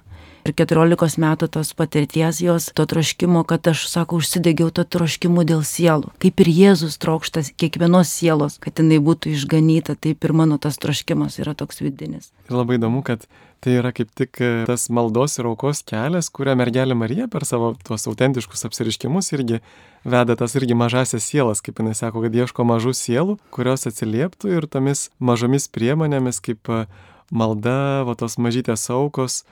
ir 0.46 0.54
14 0.56 1.18
metų 1.22 1.48
tos 1.59 1.72
patirties 1.76 2.40
jos, 2.44 2.70
to 2.76 2.87
troškimo, 2.88 3.42
kad 3.48 3.66
aš, 3.72 3.87
sako, 3.90 4.20
užsidegiau 4.20 4.70
to 4.74 4.85
troškimu 4.87 5.44
dėl 5.48 5.64
sielų. 5.66 6.12
Kaip 6.22 6.44
ir 6.44 6.52
Jėzus 6.52 6.98
trokštas 7.02 7.52
kiekvienos 7.59 8.12
sielos, 8.12 8.61
kad 8.62 8.78
jinai 8.80 9.00
būtų 9.02 9.35
išganyta, 9.35 9.98
taip 9.98 10.24
ir 10.24 10.37
mano 10.37 10.61
tas 10.62 10.78
troškimas 10.82 11.40
yra 11.42 11.56
toks 11.59 11.82
vidinis. 11.82 12.30
Ir 12.46 12.59
labai 12.59 12.78
įdomu, 12.78 13.02
kad 13.06 13.26
tai 13.64 13.76
yra 13.80 13.90
kaip 13.94 14.12
tik 14.14 14.38
e, 14.44 14.50
tas 14.68 14.87
maldos 14.92 15.38
ir 15.40 15.48
aukos 15.50 15.82
kelias, 15.87 16.28
kurią 16.30 16.54
mergelė 16.61 16.94
Marija 16.98 17.26
per 17.32 17.46
savo 17.48 17.72
tuos 17.87 18.06
autentiškus 18.06 18.66
apsiriškimus 18.68 19.32
irgi 19.35 19.61
veda 20.06 20.37
tas 20.38 20.54
irgi 20.59 20.76
mažasias 20.78 21.26
sielas, 21.26 21.62
kaip 21.64 21.80
jinai 21.82 21.96
sako, 21.98 22.22
kad 22.26 22.37
ieško 22.37 22.66
mažų 22.68 22.94
sielų, 22.94 23.38
kurios 23.54 23.88
atsilieptų 23.90 24.52
ir 24.54 24.68
tomis 24.70 25.09
mažomis 25.18 25.66
priemonėmis 25.72 26.38
kaip 26.44 26.70
e, 26.70 26.85
malda, 27.35 28.04
va 28.06 28.14
tos 28.18 28.38
mažytės 28.38 28.87
aukos, 28.94 29.42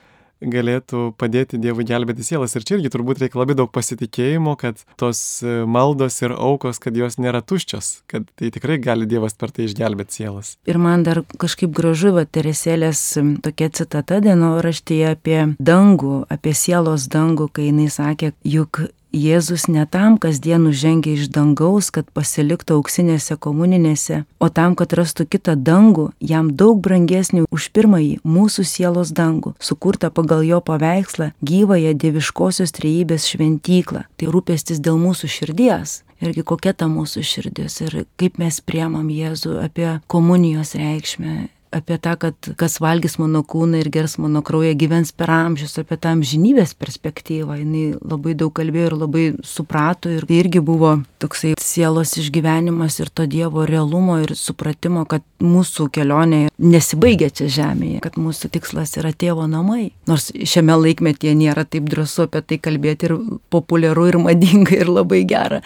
galėtų 0.50 1.04
padėti 1.20 1.60
Dievui 1.60 1.86
gelbėti 1.88 2.26
sielas. 2.26 2.54
Ir 2.56 2.66
čia 2.66 2.78
irgi 2.78 2.92
turbūt 2.94 3.22
reikia 3.22 3.40
labai 3.40 3.56
daug 3.58 3.70
pasitikėjimo, 3.74 4.56
kad 4.60 4.82
tos 5.00 5.20
e, 5.42 5.62
maldos 5.66 6.20
ir 6.22 6.34
aukos, 6.36 6.80
kad 6.82 6.96
jos 6.98 7.18
nėra 7.20 7.42
tuščios, 7.44 7.92
kad 8.10 8.26
tai 8.38 8.50
tikrai 8.54 8.80
gali 8.82 9.08
Dievas 9.10 9.36
per 9.38 9.54
tai 9.54 9.68
išgelbėti 9.68 10.20
sielas. 10.20 10.54
Ir 10.68 10.80
man 10.82 11.06
dar 11.06 11.22
kažkaip 11.40 11.72
gražu, 11.74 12.14
va, 12.16 12.26
Teresėlės 12.34 13.02
tokia 13.44 13.70
citata 13.74 14.20
dienoraštyje 14.24 15.14
apie 15.14 15.40
dangų, 15.62 16.24
apie 16.32 16.54
sielos 16.56 17.08
dangų, 17.12 17.50
kai 17.54 17.70
jinai 17.70 17.90
sakė, 17.92 18.34
juk 18.48 18.84
Jėzus 19.14 19.68
ne 19.70 19.84
tam 19.86 20.16
kasdien 20.18 20.64
nužengia 20.66 21.12
iš 21.14 21.28
dangaus, 21.30 21.92
kad 21.94 22.08
pasiliktų 22.10 22.80
auksinėse 22.80 23.36
komuninėse, 23.38 24.24
o 24.42 24.48
tam, 24.50 24.74
kad 24.74 24.90
rastų 24.98 25.28
kitą 25.30 25.54
dangų, 25.54 26.08
jam 26.18 26.50
daug 26.50 26.80
brangesnį 26.82 27.44
už 27.54 27.68
pirmąjį 27.70 28.16
mūsų 28.26 28.66
sielos 28.66 29.14
dangų, 29.14 29.54
sukurtą 29.62 30.10
pagal 30.10 30.42
jo 30.42 30.58
paveikslą 30.58 31.30
gyvąją 31.46 31.94
dieviškosios 31.94 32.74
trejybės 32.74 33.30
šventyklą. 33.30 34.02
Tai 34.18 34.34
rūpestis 34.34 34.82
dėl 34.82 34.98
mūsų 34.98 35.30
širdies. 35.30 36.00
Irgi 36.24 36.42
kokia 36.42 36.74
ta 36.74 36.90
mūsų 36.90 37.22
širdis 37.22 37.82
ir 37.84 38.00
kaip 38.18 38.38
mes 38.42 38.58
priemam 38.66 39.10
Jėzų 39.12 39.60
apie 39.62 39.90
komunijos 40.10 40.74
reikšmę 40.78 41.53
apie 41.74 41.98
tą, 41.98 42.14
kad 42.20 42.50
kas 42.60 42.78
valgys 42.82 43.16
mano 43.18 43.42
kūną 43.42 43.80
ir 43.82 43.90
gers 43.92 44.16
mano 44.22 44.42
kraują 44.46 44.74
gyvens 44.78 45.12
per 45.16 45.32
amžius, 45.34 45.76
apie 45.80 45.98
tą 45.98 46.14
amžinybės 46.14 46.74
perspektyvą. 46.78 47.58
Jis 47.60 47.96
labai 48.02 48.34
daug 48.38 48.52
kalbėjo 48.54 48.90
ir 48.90 48.96
labai 48.98 49.24
suprato 49.46 50.12
ir 50.12 50.26
tai 50.28 50.38
irgi 50.42 50.62
buvo 50.64 50.96
toksai 51.22 51.54
sielos 51.60 52.14
išgyvenimas 52.20 53.00
ir 53.02 53.10
to 53.10 53.26
Dievo 53.30 53.64
realumo 53.66 54.20
ir 54.22 54.34
supratimo, 54.38 55.04
kad 55.08 55.24
mūsų 55.42 55.88
kelionė 55.94 56.44
nesibaigia 56.62 57.30
čia 57.34 57.48
žemėje, 57.58 58.02
kad 58.04 58.18
mūsų 58.20 58.52
tikslas 58.54 58.94
yra 59.00 59.12
tėvo 59.12 59.48
namai. 59.50 59.90
Nors 60.10 60.30
šiame 60.30 60.76
laikmetyje 60.78 61.34
nėra 61.38 61.66
taip 61.66 61.88
drąsu 61.90 62.28
apie 62.28 62.44
tai 62.44 62.60
kalbėti 62.62 63.10
ir 63.10 63.18
populiaru 63.50 64.08
ir 64.12 64.20
madinga 64.22 64.76
ir 64.78 64.92
labai 64.92 65.24
gera. 65.28 65.62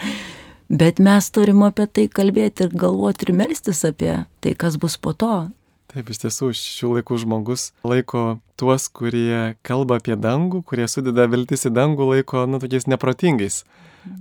Bet 0.69 0.99
mes 1.01 1.25
turim 1.33 1.63
apie 1.65 1.87
tai 1.89 2.05
kalbėti 2.13 2.67
ir 2.67 2.75
galvoti 2.77 3.25
ir 3.25 3.33
melstis 3.33 3.81
apie 3.87 4.11
tai, 4.39 4.53
kas 4.53 4.77
bus 4.77 4.99
po 5.01 5.15
to. 5.17 5.47
Taip, 5.89 6.11
iš 6.13 6.19
tiesų, 6.21 6.51
šių 6.53 6.89
laikų 6.99 7.17
žmogus 7.23 7.71
laiko 7.87 8.37
tuos, 8.61 8.85
kurie 8.93 9.55
kalba 9.65 9.97
apie 9.97 10.13
dangų, 10.13 10.61
kurie 10.69 10.85
sudeda 10.85 11.25
viltis 11.25 11.65
į 11.65 11.73
dangų, 11.73 12.11
laiko, 12.11 12.43
nu, 12.45 12.59
tokiais 12.61 12.85
neprotingais 12.85 13.63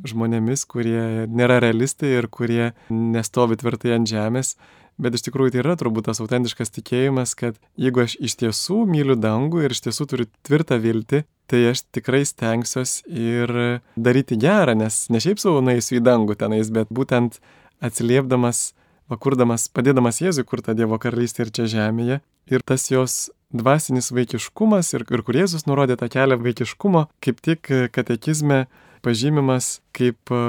žmonėmis, 0.09 0.65
kurie 0.69 1.27
nėra 1.29 1.59
realistai 1.63 2.15
ir 2.19 2.29
kurie 2.33 2.73
nestovi 2.89 3.59
tvirtai 3.61 3.99
ant 3.99 4.09
žemės. 4.11 4.55
Bet 4.99 5.15
iš 5.15 5.29
tikrųjų 5.29 5.55
tai 5.55 5.61
yra 5.61 5.77
turbūt 5.79 6.09
tas 6.09 6.19
autentiškas 6.25 6.73
tikėjimas, 6.75 7.37
kad 7.39 7.61
jeigu 7.79 8.03
aš 8.03 8.17
iš 8.19 8.35
tiesų 8.41 8.81
myliu 8.91 9.15
dangų 9.15 9.63
ir 9.63 9.77
iš 9.77 9.85
tiesų 9.85 10.09
turiu 10.11 10.27
tvirtą 10.49 10.81
viltį, 10.83 11.21
tai 11.49 11.61
aš 11.71 11.85
tikrai 11.95 12.25
stengsiuosi 12.27 13.05
ir 13.13 13.53
daryti 13.95 14.41
gerą, 14.41 14.75
nes 14.81 15.05
ne 15.13 15.21
šiaip 15.23 15.39
savo 15.39 15.63
naisiu 15.63 16.01
į 16.01 16.03
dangų 16.09 16.35
tenais, 16.41 16.73
bet 16.75 16.91
būtent 16.91 17.39
atsiliepdamas 17.85 18.73
kurdamas, 19.17 19.69
padėdamas 19.73 20.21
Jėzui 20.21 20.45
kurti 20.45 20.75
Dievo 20.77 20.99
karalystę 21.01 21.47
ir 21.47 21.53
čia 21.55 21.69
žemėje. 21.73 22.21
Ir 22.53 22.65
tas 22.65 22.89
jos 22.91 23.31
dvasinis 23.53 24.11
vaikiškumas 24.13 24.93
ir, 24.97 25.07
ir 25.09 25.23
kur 25.25 25.37
Jėzus 25.37 25.65
nurodė 25.69 25.97
tą 26.01 26.11
kelią 26.13 26.37
vaikiškumo, 26.43 27.07
kaip 27.25 27.41
tik 27.45 27.71
katekizme 27.95 28.67
pažymimas 29.05 29.79
kaip 29.97 30.33
e, 30.33 30.41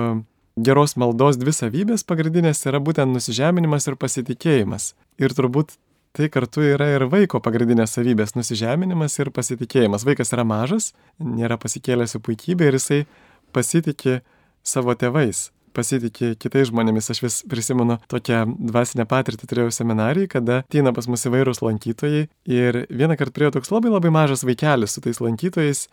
geros 0.59 0.95
maldos 0.99 1.37
dvi 1.39 1.53
savybės 1.55 2.03
pagrindinės 2.07 2.65
yra 2.67 2.81
būtent 2.83 3.13
nusižeminimas 3.15 3.87
ir 3.87 3.99
pasitikėjimas. 3.99 4.93
Ir 5.21 5.35
turbūt 5.35 5.77
tai 6.17 6.29
kartu 6.33 6.63
yra 6.65 6.89
ir 6.95 7.05
vaiko 7.11 7.39
pagrindinės 7.43 7.93
savybės- 7.95 8.35
nusižeminimas 8.39 9.19
ir 9.19 9.31
pasitikėjimas. 9.31 10.05
Vaikas 10.05 10.33
yra 10.33 10.43
mažas, 10.43 10.93
nėra 11.19 11.57
pasikėlęs 11.57 12.17
į 12.17 12.23
puikybę 12.25 12.67
ir 12.67 12.73
jisai 12.79 13.05
pasitikė 13.53 14.21
savo 14.63 14.95
tėvais. 14.95 15.51
Pasitikė 15.79 16.33
kitais 16.39 16.69
žmonėmis. 16.69 17.09
Aš 17.13 17.23
vis 17.23 17.39
prisimenu 17.49 17.97
tokią 18.11 18.43
dvasinę 18.69 19.07
patirtį 19.09 19.49
turėjau 19.49 19.73
seminarijai, 19.79 20.29
kada 20.35 20.61
ateina 20.65 20.93
pas 20.95 21.07
mus 21.09 21.25
įvairūs 21.29 21.63
lankytojai 21.65 22.27
ir 22.51 22.83
vieną 22.91 23.17
kartą 23.19 23.35
priejo 23.39 23.55
toks 23.57 23.73
labai 23.73 23.95
labai 23.95 24.13
mažas 24.13 24.45
vaikelis 24.47 24.95
su 24.95 25.05
tais 25.05 25.23
lankytojais. 25.23 25.87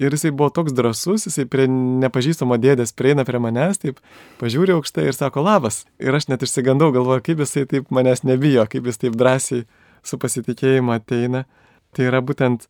Ir 0.00 0.14
jisai 0.16 0.32
buvo 0.32 0.48
toks 0.50 0.72
drasus, 0.72 1.26
jisai 1.28 1.44
prie 1.52 1.66
nepažįstamo 1.68 2.56
dėdės 2.58 2.94
prieina 2.96 3.26
prie 3.28 3.38
manęs, 3.42 3.82
taip 3.82 4.00
pažiūrė 4.40 4.78
aukštai 4.78 5.04
ir 5.10 5.16
sako 5.16 5.44
labas. 5.44 5.82
Ir 6.00 6.16
aš 6.16 6.30
net 6.32 6.42
išsigandau, 6.46 6.88
galvoju, 6.94 7.22
kaip 7.26 7.42
jisai 7.44 7.66
taip 7.68 7.92
manęs 7.92 8.24
nebijo, 8.24 8.64
kaip 8.72 8.88
jis 8.88 9.02
taip 9.04 9.18
drąsiai 9.20 9.66
su 10.02 10.18
pasitikėjimu 10.18 10.96
ateina. 10.96 11.44
Tai 11.92 12.08
yra 12.08 12.22
būtent 12.24 12.64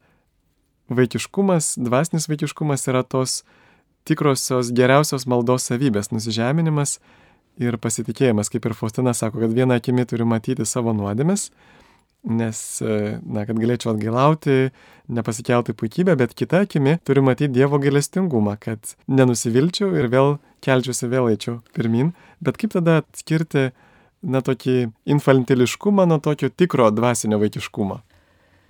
vaikiškumas, 0.90 1.76
dvasinis 1.78 2.26
vaikiškumas 2.28 2.88
yra 2.90 3.04
tos 3.06 3.42
tikrosios 4.08 4.72
geriausios 4.74 5.26
maldos 5.26 5.68
savybės- 5.70 6.10
nusižeminimas 6.14 6.98
ir 7.58 7.76
pasitikėjimas. 7.76 8.50
Kaip 8.50 8.66
ir 8.66 8.74
Faustina 8.74 9.14
sako, 9.14 9.40
kad 9.40 9.52
vieną 9.52 9.76
akimi 9.78 10.04
turiu 10.06 10.26
matyti 10.26 10.66
savo 10.66 10.92
nuodėmes, 10.92 11.50
nes, 12.24 12.82
na, 13.26 13.44
kad 13.46 13.56
galėčiau 13.58 13.94
atgailauti, 13.94 14.70
nepasikelti 15.08 15.74
puikybę, 15.74 16.16
bet 16.16 16.34
kitą 16.34 16.62
akimi 16.66 16.98
turiu 17.04 17.22
matyti 17.22 17.52
Dievo 17.52 17.78
gailestingumą, 17.82 18.58
kad 18.60 18.94
nenusivilčiau 19.08 19.94
ir 19.98 20.08
vėl 20.08 20.38
kelčiausi, 20.62 21.10
vėl 21.10 21.32
eičiau 21.32 21.60
pirmin. 21.74 22.12
Bet 22.40 22.56
kaip 22.56 22.72
tada 22.72 23.02
atskirti, 23.02 23.72
na, 24.22 24.40
tokį 24.40 24.92
infantiliškumą 25.06 26.06
nuo 26.06 26.20
tokio 26.22 26.48
tikro 26.48 26.90
dvasinio 26.94 27.40
vaikiškumo? 27.42 28.00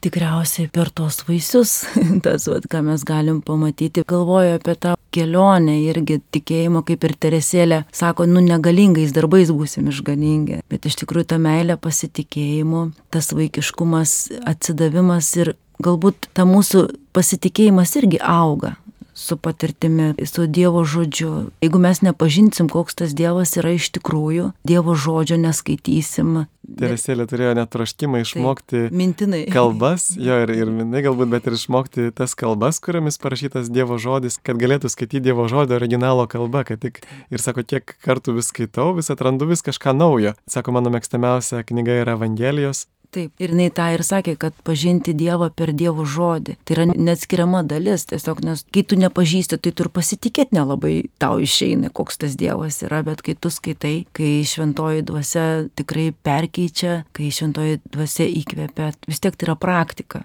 Tikriausiai 0.03 0.69
per 0.73 0.91
tos 0.95 1.23
vaisius, 1.29 1.83
tas, 2.25 2.49
vat, 2.51 2.67
ką 2.71 2.83
mes 2.87 3.05
galim 3.07 3.41
pamatyti. 3.45 4.05
Galvoju 4.09 4.57
apie 4.59 4.77
tą 4.83 4.97
kelionę 5.15 5.77
irgi 5.85 6.19
tikėjimo, 6.35 6.83
kaip 6.88 7.07
ir 7.07 7.17
Teresėlė 7.23 7.83
sako, 7.95 8.27
nu 8.31 8.43
negalingais 8.45 9.15
darbais 9.15 9.53
būsim 9.55 9.91
išganingi. 9.93 10.62
Bet 10.73 10.88
iš 10.88 10.99
tikrųjų 11.03 11.33
ta 11.35 11.41
meilė 11.43 11.79
pasitikėjimu, 11.81 12.87
tas 13.12 13.33
vaikiškumas, 13.37 14.17
atsidavimas 14.49 15.33
ir 15.38 15.55
galbūt 15.83 16.31
ta 16.37 16.47
mūsų 16.49 16.87
pasitikėjimas 17.17 17.97
irgi 18.01 18.23
auga 18.23 18.77
su 19.23 19.37
patirtimi, 19.39 20.13
su 20.27 20.47
Dievo 20.47 20.85
žodžiu. 20.85 21.51
Jeigu 21.63 21.79
mes 21.79 22.03
nepažinsim, 22.03 22.69
koks 22.73 22.99
tas 22.99 23.15
Dievas 23.15 23.55
yra 23.61 23.77
iš 23.77 23.93
tikrųjų, 23.95 24.51
Dievo 24.67 24.97
žodžio 24.99 25.39
neskaitysim. 25.41 26.45
Teresėlė 26.63 27.27
turėjo 27.31 27.55
net 27.59 27.73
troškimą 27.75 28.23
išmokti 28.23 28.85
tai, 28.87 28.95
mintinai. 28.95 29.43
kalbas, 29.51 30.13
jo 30.15 30.37
ir, 30.45 30.53
ir 30.55 30.71
mintinai 30.71 31.03
galbūt, 31.07 31.31
bet 31.33 31.49
ir 31.51 31.57
išmokti 31.59 32.13
tas 32.15 32.37
kalbas, 32.39 32.79
kuriamis 32.83 33.19
parašytas 33.23 33.71
Dievo 33.73 33.99
žodis, 34.03 34.39
kad 34.43 34.61
galėtų 34.63 34.91
skaityti 34.93 35.25
Dievo 35.27 35.49
žodį 35.51 35.77
originalo 35.79 36.29
kalba, 36.31 36.63
kad 36.69 36.83
tik 36.83 37.03
ir 37.35 37.43
sako, 37.43 37.67
kiek 37.67 37.97
kartų 38.07 38.39
vis 38.39 38.53
skaitau, 38.55 38.93
vis 38.99 39.11
atrandu 39.11 39.51
vis 39.51 39.65
kažką 39.67 39.95
naujo. 39.97 40.37
Sako, 40.51 40.75
mano 40.79 40.95
mėgstamiausia 40.95 41.65
knyga 41.67 42.03
yra 42.05 42.17
Evangelijos, 42.19 42.87
Taip, 43.12 43.35
ir 43.44 43.51
jinai 43.53 43.66
tą 43.68 43.90
ir 43.92 44.01
sakė, 44.09 44.33
kad 44.40 44.55
pažinti 44.64 45.12
Dievą 45.12 45.51
per 45.53 45.75
Dievo 45.77 46.07
žodį. 46.09 46.55
Tai 46.64 46.77
yra 46.79 46.87
neatskiriama 46.88 47.61
dalis, 47.68 48.07
tiesiog, 48.09 48.40
nes 48.46 48.62
kai 48.72 48.87
tu 48.88 48.96
nepažįsti, 48.96 49.59
tai 49.61 49.72
tu 49.77 49.85
ir 49.85 49.90
pasitikėti 49.92 50.57
nelabai 50.57 50.94
tau 51.20 51.37
išeina, 51.44 51.90
koks 51.92 52.22
tas 52.25 52.38
Dievas 52.40 52.81
yra, 52.87 53.03
bet 53.05 53.20
kai 53.27 53.37
tu 53.37 53.53
skaitai, 53.53 54.07
kai 54.16 54.31
šventoji 54.48 55.05
dvasia 55.12 55.44
tikrai 55.77 56.09
perkeičia, 56.25 57.03
kai 57.12 57.29
šventoji 57.29 57.83
dvasia 57.92 58.31
įkvepia, 58.33 58.94
vis 59.05 59.20
tiek 59.20 59.37
tai 59.37 59.51
yra 59.51 59.61
praktika. 59.61 60.25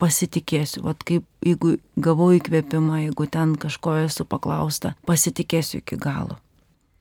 Pasitikėsiu, 0.00 0.80
vat 0.88 1.04
kaip 1.04 1.28
jeigu 1.44 1.76
gavau 2.00 2.32
įkvėpimą, 2.40 3.04
jeigu 3.04 3.28
ten 3.28 3.52
kažko 3.60 4.00
esu 4.06 4.24
paklausta, 4.24 4.96
pasitikėsiu 5.04 5.84
iki 5.84 6.00
galo. 6.00 6.40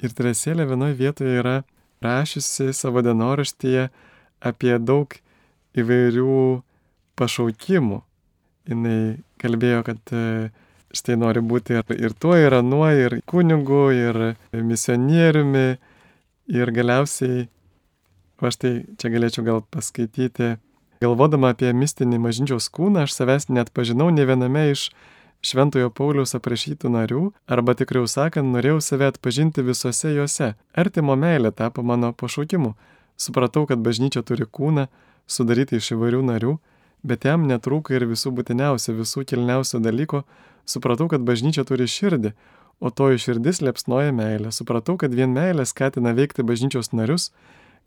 Ir 0.04 0.12
Teresėlė 0.12 0.68
vienoje 0.68 1.00
vietoje 1.00 1.40
yra 1.40 1.62
rašiusi 2.04 2.74
savo 2.76 3.00
dienoraštyje, 3.06 3.88
apie 4.44 4.76
daug 4.80 5.14
įvairių 5.78 6.40
pašaukimų. 7.20 8.02
Jis 8.70 9.24
kalbėjo, 9.44 9.82
kad 9.88 10.14
e, 10.16 10.52
štai 10.96 11.18
nori 11.20 11.44
būti 11.44 11.76
ir, 11.80 11.96
ir 11.98 12.14
tuo, 12.16 12.36
ir 12.40 12.56
anuo, 12.56 12.86
ir 12.88 13.20
kunigu, 13.30 13.86
ir 13.96 14.22
misionieriumi. 14.54 15.68
Ir 16.54 16.70
galiausiai, 16.76 17.48
aš 18.44 18.58
tai 18.60 18.72
čia 19.00 19.10
galėčiau 19.14 19.46
gal 19.48 19.62
paskaityti, 19.72 20.58
galvodama 21.04 21.54
apie 21.54 21.70
mistinį 21.72 22.20
mažinčiaus 22.20 22.68
kūną, 22.74 23.06
aš 23.06 23.16
savęs 23.16 23.48
net 23.48 23.72
pažinau 23.72 24.10
ne 24.12 24.26
viename 24.28 24.66
iš 24.74 24.90
Šventojo 25.44 25.90
Pauliaus 25.92 26.36
aprašytų 26.38 26.92
narių, 26.92 27.22
arba 27.52 27.76
tikriau 27.76 28.08
sakant, 28.08 28.48
norėjau 28.56 28.80
save 28.84 29.10
atpažinti 29.12 29.64
visose 29.64 30.14
juose. 30.16 30.54
Artimo 30.72 31.18
meilė 31.20 31.52
tapo 31.52 31.84
mano 31.84 32.14
pašaukimu. 32.16 32.72
Supratau, 33.18 33.66
kad 33.70 33.82
bažnyčia 33.84 34.24
turi 34.26 34.46
kūną, 34.46 34.88
sudaryti 35.30 35.78
iš 35.80 35.94
įvairių 35.96 36.24
narių, 36.28 36.58
bet 37.04 37.28
jam 37.28 37.48
netrūka 37.48 37.96
ir 37.96 38.08
visų 38.10 38.34
būtiniausių, 38.38 38.98
visų 39.02 39.26
kilniausių 39.30 39.82
dalykų. 39.84 40.24
Supratau, 40.66 41.10
kad 41.12 41.24
bažnyčia 41.28 41.66
turi 41.68 41.88
širdį, 41.90 42.34
o 42.80 42.90
toji 42.90 43.20
širdis 43.26 43.62
liepsnoja 43.64 44.14
meilę. 44.16 44.52
Supratau, 44.52 44.96
kad 45.00 45.14
vien 45.16 45.34
meilė 45.36 45.66
skatina 45.68 46.14
veikti 46.16 46.44
bažnyčios 46.48 46.94
narius, 46.96 47.32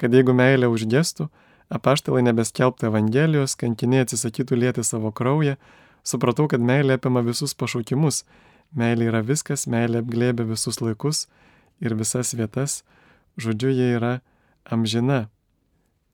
kad 0.00 0.12
jeigu 0.12 0.34
meilė 0.36 0.68
užgestų, 0.72 1.28
apaštalai 1.72 2.22
nebeskelbtų 2.28 2.90
Evangelijos, 2.90 3.56
kankiniai 3.58 4.04
atsisakytų 4.06 4.60
lieti 4.60 4.84
savo 4.84 5.12
kraują. 5.12 5.56
Supratau, 6.06 6.46
kad 6.48 6.62
meilė 6.62 7.00
apima 7.00 7.24
visus 7.26 7.56
pašaukimus. 7.58 8.22
Meilė 8.76 9.10
yra 9.10 9.22
viskas, 9.24 9.66
meilė 9.66 10.02
apglėbia 10.04 10.46
visus 10.46 10.80
laikus 10.82 11.26
ir 11.80 11.96
visas 11.98 12.34
vietas. 12.36 12.82
Žodžiu, 13.40 13.72
jie 13.72 13.88
yra 13.96 14.12
amžina. 14.70 15.26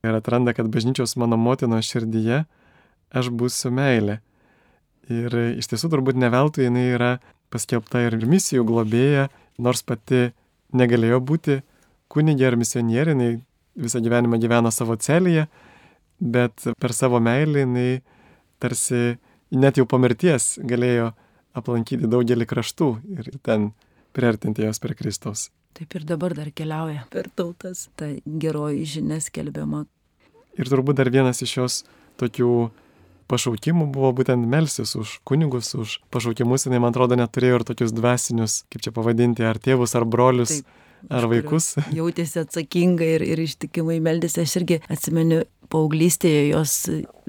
Ir 0.03 0.17
atranda, 0.19 0.55
kad 0.57 0.67
bažnyčios 0.73 1.15
mano 1.21 1.39
motinos 1.39 1.87
širdyje 1.87 2.43
aš 3.13 3.31
būsiu 3.31 3.71
meilė. 3.75 4.19
Ir 5.11 5.35
iš 5.59 5.69
tiesų 5.71 5.91
turbūt 5.93 6.19
ne 6.19 6.31
veltui 6.33 6.67
jinai 6.67 6.89
yra 6.95 7.13
paskelbta 7.53 8.07
ir 8.07 8.17
misijų 8.27 8.65
globėja, 8.67 9.29
nors 9.59 9.83
pati 9.87 10.31
negalėjo 10.73 11.21
būti 11.21 11.61
kunigė 12.13 12.51
ar 12.51 12.59
misionierė, 12.61 13.15
jinai 13.15 13.31
visą 13.79 14.03
gyvenimą 14.05 14.41
gyveno 14.41 14.73
savo 14.73 14.97
celėje, 15.01 15.47
bet 16.21 16.67
per 16.81 16.95
savo 16.97 17.21
meilį 17.23 17.65
jinai 17.65 17.89
tarsi 18.63 19.17
net 19.53 19.79
jau 19.79 19.87
po 19.89 20.01
mirties 20.01 20.57
galėjo 20.59 21.13
aplankyti 21.59 22.09
daugelį 22.09 22.49
kraštų 22.49 22.93
ir 23.17 23.33
ten 23.45 23.73
priartinti 24.17 24.65
jos 24.65 24.81
prie 24.81 24.97
Kristaus. 24.97 25.51
Taip 25.73 25.97
ir 25.97 26.05
dabar 26.05 26.35
dar 26.37 26.51
keliauja 26.53 27.07
per 27.13 27.31
tautas, 27.33 27.87
ta 27.97 28.11
geroji 28.27 28.85
žinia 28.97 29.21
skelbiama. 29.25 29.87
Ir 30.61 30.69
turbūt 30.69 30.99
dar 31.01 31.09
vienas 31.13 31.41
iš 31.45 31.57
jos 31.57 31.77
tokių 32.21 32.53
pašaukimų 33.33 33.89
buvo 33.95 34.11
būtent 34.19 34.45
melsis 34.49 34.93
už 34.99 35.17
kunigus, 35.29 35.73
už 35.79 35.97
pašaukimus, 36.13 36.67
jinai 36.67 36.83
man 36.83 36.93
atrodo 36.93 37.17
neturėjo 37.17 37.61
ir 37.61 37.67
tokius 37.71 37.95
dvasinius, 37.97 38.63
kaip 38.69 38.85
čia 38.85 38.93
pavadinti, 38.95 39.47
ar 39.49 39.61
tėvus, 39.63 39.97
ar 39.97 40.09
brolius. 40.09 40.61
Taip. 40.61 40.79
Ar 41.11 41.27
vaikus? 41.27 41.73
Jautėsi 41.99 42.45
atsakingai 42.45 43.09
ir, 43.17 43.25
ir 43.27 43.41
ištikimai 43.43 43.97
meldėsi. 44.05 44.45
Aš 44.45 44.53
irgi 44.61 44.77
atsimenu 44.87 45.41
paauglystėje 45.73 46.45
jos 46.53 46.77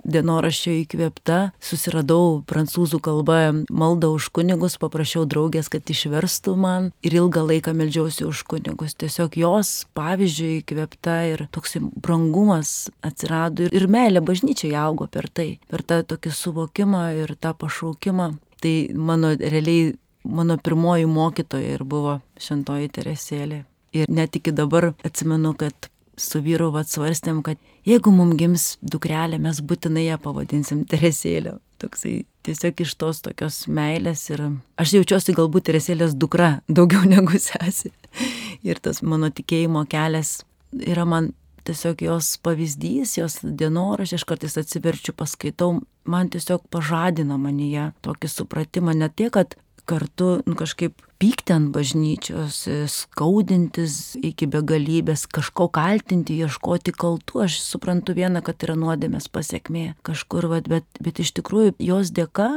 dienoraščio 0.04 0.74
įkvėpta, 0.84 1.40
susiradau 1.64 2.42
prancūzų 2.50 3.00
kalbą 3.04 3.40
maldą 3.72 4.12
už 4.16 4.30
kunigus, 4.36 4.78
paprašiau 4.82 5.26
draugės, 5.30 5.70
kad 5.72 5.88
išverstų 5.90 6.56
man 6.60 6.92
ir 7.06 7.18
ilgą 7.22 7.46
laiką 7.48 7.74
meldžiausi 7.78 8.28
už 8.28 8.44
kunigus. 8.50 8.98
Tiesiog 9.00 9.38
jos 9.40 9.74
pavyzdžiui 9.98 10.62
įkvėpta 10.62 11.18
ir 11.32 11.48
toks 11.56 11.78
brangumas 11.80 12.92
atsirado 13.06 13.68
ir, 13.68 13.76
ir 13.76 13.90
meilė 13.92 14.24
bažnyčiai 14.26 14.76
augo 14.80 15.08
per 15.12 15.30
tai, 15.30 15.58
per 15.72 15.86
tą 15.88 16.02
tokį 16.14 16.34
suvokimą 16.36 17.06
ir 17.24 17.36
tą 17.40 17.56
pašaukimą. 17.58 18.34
Tai 18.64 18.76
mano 18.96 19.34
realiai, 19.36 19.94
mano 20.24 20.58
pirmoji 20.58 21.08
mokytoja 21.10 21.78
ir 21.78 21.84
buvo 21.84 22.20
šentoji 22.40 22.92
Teresėlė. 22.96 23.64
Ir 23.94 24.10
net 24.10 24.36
iki 24.40 24.50
dabar 24.56 24.94
atsimenu, 25.06 25.52
kad 25.54 25.90
su 26.20 26.42
vyru 26.44 26.70
atsvarstėm, 26.78 27.42
kad 27.46 27.60
jeigu 27.88 28.14
mums 28.14 28.38
gims 28.40 28.66
dukrelė, 28.82 29.40
mes 29.42 29.62
būtinai 29.62 30.08
ją 30.08 30.20
pavadinsim 30.22 30.84
Teresėlė. 30.92 31.58
Toksai 31.84 32.24
tiesiog 32.48 32.80
iš 32.86 32.94
tos 32.96 33.20
tokios 33.26 33.64
meilės 33.68 34.24
ir 34.32 34.46
aš 34.80 34.98
jaučiuosi 35.00 35.36
galbūt 35.36 35.70
Teresėlės 35.70 36.16
dukra 36.16 36.58
daugiau 36.80 37.06
negu 37.10 37.40
sesi. 37.40 37.94
Ir 38.64 38.80
tas 38.80 39.02
mano 39.04 39.32
tikėjimo 39.34 39.86
kelias 39.92 40.42
yra 40.74 41.06
man 41.06 41.34
tiesiog 41.68 42.02
jos 42.04 42.38
pavyzdys, 42.44 43.18
jos 43.18 43.40
dienoraštė, 43.44 44.20
aš 44.20 44.26
kartais 44.28 44.58
atsiverčiu, 44.60 45.14
paskaitau, 45.16 45.78
man 46.04 46.32
tiesiog 46.32 46.66
pažadina 46.74 47.38
manyje 47.40 47.92
tokį 48.04 48.32
supratimą, 48.32 48.96
ne 49.00 49.08
tiek, 49.10 49.32
kad 49.36 49.56
kartu 49.90 50.42
nu, 50.48 50.56
kažkaip 50.60 50.98
pykti 51.22 51.56
ant 51.56 51.72
bažnyčios, 51.76 52.66
skaudintis 52.92 54.18
iki 54.20 54.50
begalybės, 54.52 55.26
kažko 55.32 55.70
kaltinti, 55.74 56.36
ieškoti 56.44 56.96
kaltų. 56.96 57.46
Aš 57.48 57.62
suprantu 57.64 58.16
vieną, 58.18 58.44
kad 58.44 58.64
yra 58.66 58.76
nuodėmės 58.80 59.30
pasiekmė 59.32 59.94
kažkur, 60.04 60.50
vat, 60.52 60.70
bet, 60.72 60.88
bet 61.04 61.24
iš 61.24 61.36
tikrųjų 61.40 61.78
jos 61.80 62.12
dėka 62.16 62.52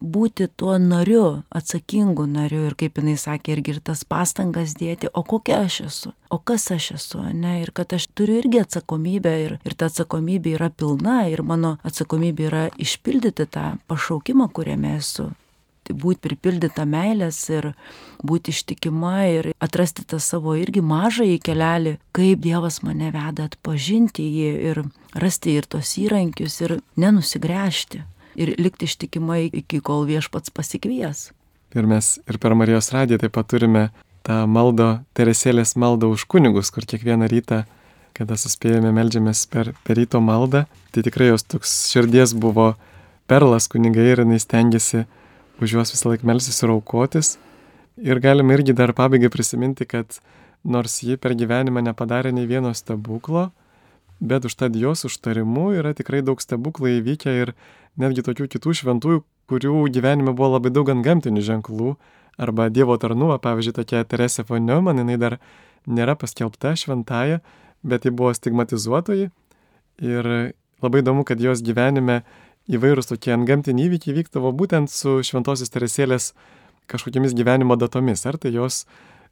būti 0.00 0.48
tuo 0.56 0.78
nariu, 0.80 1.42
atsakingu 1.52 2.24
nariu 2.26 2.64
ir 2.70 2.76
kaip 2.80 2.98
jinai 2.98 3.16
sakė, 3.20 3.52
irgi 3.54 3.74
ir 3.76 3.80
tas 3.84 4.02
pastangas 4.08 4.72
dėti, 4.80 5.10
o 5.12 5.22
kokia 5.22 5.60
aš 5.66 5.80
esu, 5.86 6.12
o 6.32 6.38
kas 6.38 6.70
aš 6.72 6.90
esu, 6.96 7.20
ne, 7.36 7.60
ir 7.60 7.72
kad 7.76 7.92
aš 7.92 8.08
turiu 8.16 8.40
irgi 8.40 8.62
atsakomybę 8.64 9.34
ir, 9.44 9.58
ir 9.60 9.76
ta 9.76 9.90
atsakomybė 9.92 10.56
yra 10.56 10.70
pilna 10.72 11.20
ir 11.28 11.44
mano 11.44 11.76
atsakomybė 11.84 12.48
yra 12.48 12.64
išpildyti 12.80 13.46
tą 13.52 13.74
pašaukimą, 13.92 14.48
kuriame 14.56 14.96
esu. 14.96 15.30
Būti 15.96 16.22
pripildyta 16.28 16.86
meilės 16.88 17.38
ir 17.52 17.72
būti 18.26 18.54
ištikima 18.54 19.14
ir 19.30 19.50
atrasti 19.62 20.04
tą 20.04 20.20
savo 20.22 20.54
irgi 20.58 20.82
mažąjį 20.84 21.38
kelelį, 21.44 21.96
kaip 22.16 22.44
Dievas 22.44 22.80
mane 22.86 23.10
veda 23.14 23.48
atpažinti 23.48 24.26
jį 24.26 24.52
ir 24.70 24.82
rasti 25.14 25.56
ir 25.58 25.66
tos 25.70 25.96
įrankius 26.00 26.60
ir 26.64 26.78
nenusigręžti 27.00 28.04
ir 28.40 28.54
likti 28.58 28.86
ištikimai 28.86 29.48
iki 29.50 29.80
kol 29.84 30.06
viešpats 30.08 30.52
pasikvies. 30.54 31.30
Ir 31.74 31.86
mes 31.86 32.18
ir 32.26 32.38
per 32.42 32.54
Marijos 32.58 32.90
radiją 32.94 33.20
taip 33.22 33.34
pat 33.36 33.50
turime 33.50 33.90
tą 34.26 34.44
maldo, 34.50 35.00
Teresėlės 35.14 35.76
maldą 35.78 36.10
už 36.14 36.26
kunigus, 36.30 36.70
kur 36.74 36.86
kiekvieną 36.86 37.28
rytą, 37.30 37.64
kada 38.16 38.36
suspėjome 38.36 38.90
melžiamės 38.94 39.44
per, 39.50 39.72
per 39.86 39.98
ryto 40.00 40.20
maldą, 40.20 40.64
tai 40.92 41.04
tikrai 41.06 41.30
jos 41.30 41.46
toks 41.46 41.76
širdies 41.92 42.34
buvo 42.34 42.74
perlas 43.30 43.68
kunigai 43.70 44.10
ir 44.12 44.24
jinai 44.24 44.40
stengiasi 44.42 45.04
už 45.60 45.76
juos 45.76 45.92
visą 45.94 46.12
laiką 46.12 46.26
melsis 46.28 46.62
ir 46.62 46.72
aukotis. 46.74 47.36
Ir 48.00 48.20
galime 48.20 48.56
irgi 48.56 48.74
dar 48.76 48.92
pabaigai 48.96 49.30
prisiminti, 49.32 49.84
kad 49.84 50.20
nors 50.64 51.00
ji 51.04 51.16
per 51.20 51.34
gyvenimą 51.36 51.82
nepadarė 51.84 52.32
nei 52.32 52.48
vieno 52.48 52.72
stebuklo, 52.76 53.50
bet 54.20 54.44
užtad 54.48 54.76
jos 54.76 55.04
užtarimu 55.08 55.70
yra 55.80 55.92
tikrai 55.96 56.22
daug 56.24 56.40
stebuklų 56.40 56.96
įvykę 57.00 57.34
ir 57.42 57.52
netgi 58.00 58.24
tokių 58.24 58.48
kitų 58.56 58.76
šventųjų, 58.80 59.22
kurių 59.50 59.84
gyvenime 59.92 60.32
buvo 60.36 60.56
labai 60.56 60.72
daug 60.72 60.88
ant 60.92 61.04
gamtinių 61.04 61.44
ženklų, 61.44 61.94
arba 62.40 62.68
Dievo 62.72 62.96
tarnuva, 63.00 63.38
pavyzdžiui, 63.42 63.76
tokia 63.76 64.04
Teresė 64.08 64.46
von 64.48 64.64
Neumann, 64.64 65.02
jinai 65.02 65.18
dar 65.20 65.38
nėra 65.88 66.16
paskelbta 66.16 66.72
šventaja, 66.78 67.40
bet 67.82 68.04
ji 68.04 68.12
buvo 68.14 68.32
stigmatizuotoji 68.36 69.30
ir 70.00 70.30
labai 70.80 71.02
įdomu, 71.02 71.26
kad 71.28 71.40
jos 71.40 71.64
gyvenime 71.64 72.22
įvairūs 72.70 73.10
tokie 73.10 73.34
ant 73.34 73.46
gamtiniai 73.48 73.88
įvykiai 73.90 74.16
vykdavo 74.20 74.52
būtent 74.56 74.92
su 74.92 75.18
šventosios 75.26 75.72
Teresėlės 75.74 76.32
kažkokiamis 76.90 77.34
gyvenimo 77.38 77.76
datomis, 77.78 78.26
ar 78.26 78.38
tai 78.38 78.54
jos 78.54 78.84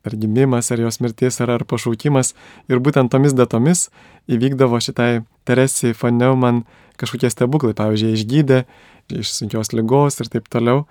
ar 0.06 0.14
gimimas, 0.16 0.70
ar 0.72 0.80
jos 0.80 1.00
mirtis, 1.02 1.40
ar, 1.42 1.50
ar 1.56 1.64
pašaukimas. 1.68 2.34
Ir 2.70 2.82
būtent 2.82 3.10
tomis 3.12 3.34
datomis 3.36 3.88
įvykdavo 4.30 4.80
šitai 4.82 5.24
Teresijai 5.48 5.96
von 5.98 6.18
Neumann 6.20 6.64
kažkokie 7.00 7.30
stebuklai, 7.32 7.74
pavyzdžiui, 7.78 8.14
išgydė 8.16 8.62
iš 9.18 9.32
sunkios 9.36 9.72
lygos 9.74 10.20
ir 10.20 10.30
taip 10.32 10.48
toliau. 10.52 10.84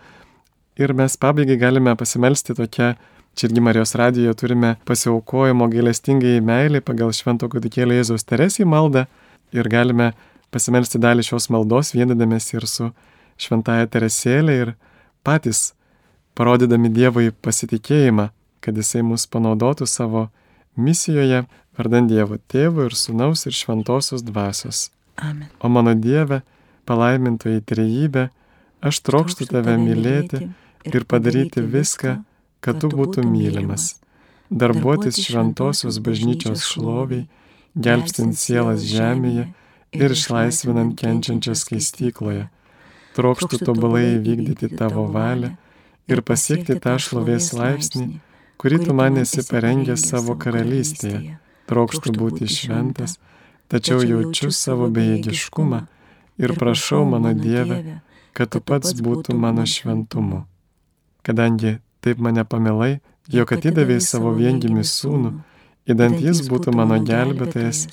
Ir 0.78 0.94
mes 0.94 1.18
pabaigai 1.18 1.58
galime 1.58 1.96
pasimelsti 1.98 2.56
tokia, 2.58 2.96
čia 3.38 3.48
irgi 3.50 3.64
Marijos 3.64 3.96
radijoje 3.98 4.36
turime 4.38 4.76
pasiaukojimo 4.86 5.70
gailestingai 5.74 6.40
meiliai 6.46 6.84
pagal 6.86 7.14
Švento 7.16 7.50
kūdikėlio 7.52 7.98
Jėzaus 7.98 8.28
Teresijai 8.28 8.70
maldą 8.70 9.08
ir 9.56 9.70
galime 9.72 10.12
pasimelsti 10.54 11.02
dalį 11.02 11.26
šios 11.28 11.50
maldos 11.54 11.94
vienydamės 11.96 12.54
ir 12.54 12.68
su 12.68 12.92
Šventaja 13.38 13.86
Teresėlė 13.92 14.56
ir 14.64 14.74
patys 15.26 15.74
parodydami 16.38 16.90
Dievui 16.94 17.30
pasitikėjimą 17.32 18.32
kad 18.68 18.76
jisai 18.76 19.04
mus 19.08 19.24
panaudotų 19.32 19.88
savo 19.88 20.28
misijoje, 20.76 21.46
vardant 21.78 22.10
Dievo 22.12 22.36
Tėvų 22.52 22.90
ir 22.90 22.96
Sūnaus 23.00 23.46
ir 23.48 23.56
Šventosios 23.56 24.26
Dvasios. 24.28 24.90
Amen. 25.16 25.48
O 25.64 25.70
mano 25.72 25.94
Dieve, 25.96 26.42
palaimintoji 26.90 27.64
trejybė, 27.70 28.28
aš 28.84 29.00
trokštų 29.08 29.48
tave 29.54 29.78
mylėti 29.82 30.50
ir 30.92 31.08
padaryti 31.10 31.64
viską, 31.64 32.18
kad 32.60 32.82
tu 32.82 32.92
būtum 32.92 33.30
mylimas. 33.32 33.96
Darbuotis 34.52 35.22
šventosios 35.24 36.02
bažnyčios 36.04 36.68
šloviai, 36.68 37.24
gelbstint 37.76 38.36
sielas 38.36 38.86
žemėje 38.88 39.48
ir 39.92 40.14
išlaisvinant 40.14 40.96
kenčiančias 41.00 41.64
skaistykloje. 41.66 42.48
Trokštų 43.18 43.64
tobulai 43.66 44.18
vykdyti 44.22 44.70
tavo 44.78 45.08
valią 45.14 45.56
ir 46.08 46.22
pasiekti 46.22 46.78
tą 46.84 46.98
šlovės 47.02 47.52
laipsnį, 47.58 48.20
kurį 48.62 48.84
tu 48.86 48.96
man 48.98 49.18
esi 49.24 49.44
parengęs 49.48 50.06
savo 50.12 50.38
karalystėje. 50.40 51.38
Trokštų 51.68 52.14
būti 52.16 52.48
šventas, 52.48 53.18
tačiau 53.68 54.00
jaučiu 54.06 54.52
savo 54.56 54.88
bejėgiškumą 54.94 55.82
ir 56.38 56.54
prašau 56.56 57.04
mano 57.10 57.34
Dievę, 57.34 58.00
kad 58.38 58.54
tu 58.54 58.62
pats 58.62 58.94
būtum 59.02 59.42
mano 59.42 59.66
šventumu. 59.66 60.46
Kadangi 61.26 61.80
taip 62.06 62.22
mane 62.24 62.46
pamilai, 62.48 63.00
jog 63.28 63.52
atidavėjai 63.52 64.04
savo 64.06 64.32
viengimį 64.38 64.86
sūnų, 64.88 65.32
įdant 65.92 66.22
jis 66.24 66.46
būtų 66.48 66.72
mano 66.78 67.02
gelbėtojas, 67.04 67.88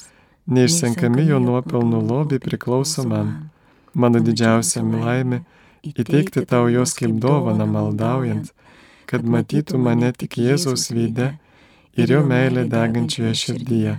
neišsenkami 0.47 1.29
jo 1.31 1.41
nuopelnų 1.43 2.03
lobiai 2.09 2.43
priklauso 2.43 3.07
man. 3.09 3.51
Mano 3.95 4.21
didžiausia 4.25 4.83
laimė 4.83 5.45
įteikti 5.87 6.45
tau 6.51 6.69
jos 6.73 6.95
kaip 6.99 7.17
dovana 7.23 7.67
maldaujant 7.69 8.51
kad 9.15 9.25
matytų 9.29 9.79
mane 9.81 10.11
tik 10.17 10.39
Jėzaus 10.41 10.89
veide 10.95 11.35
ir 11.95 12.11
jo 12.11 12.23
meilė 12.27 12.65
degančioje 12.71 13.35
širdyje. 13.43 13.95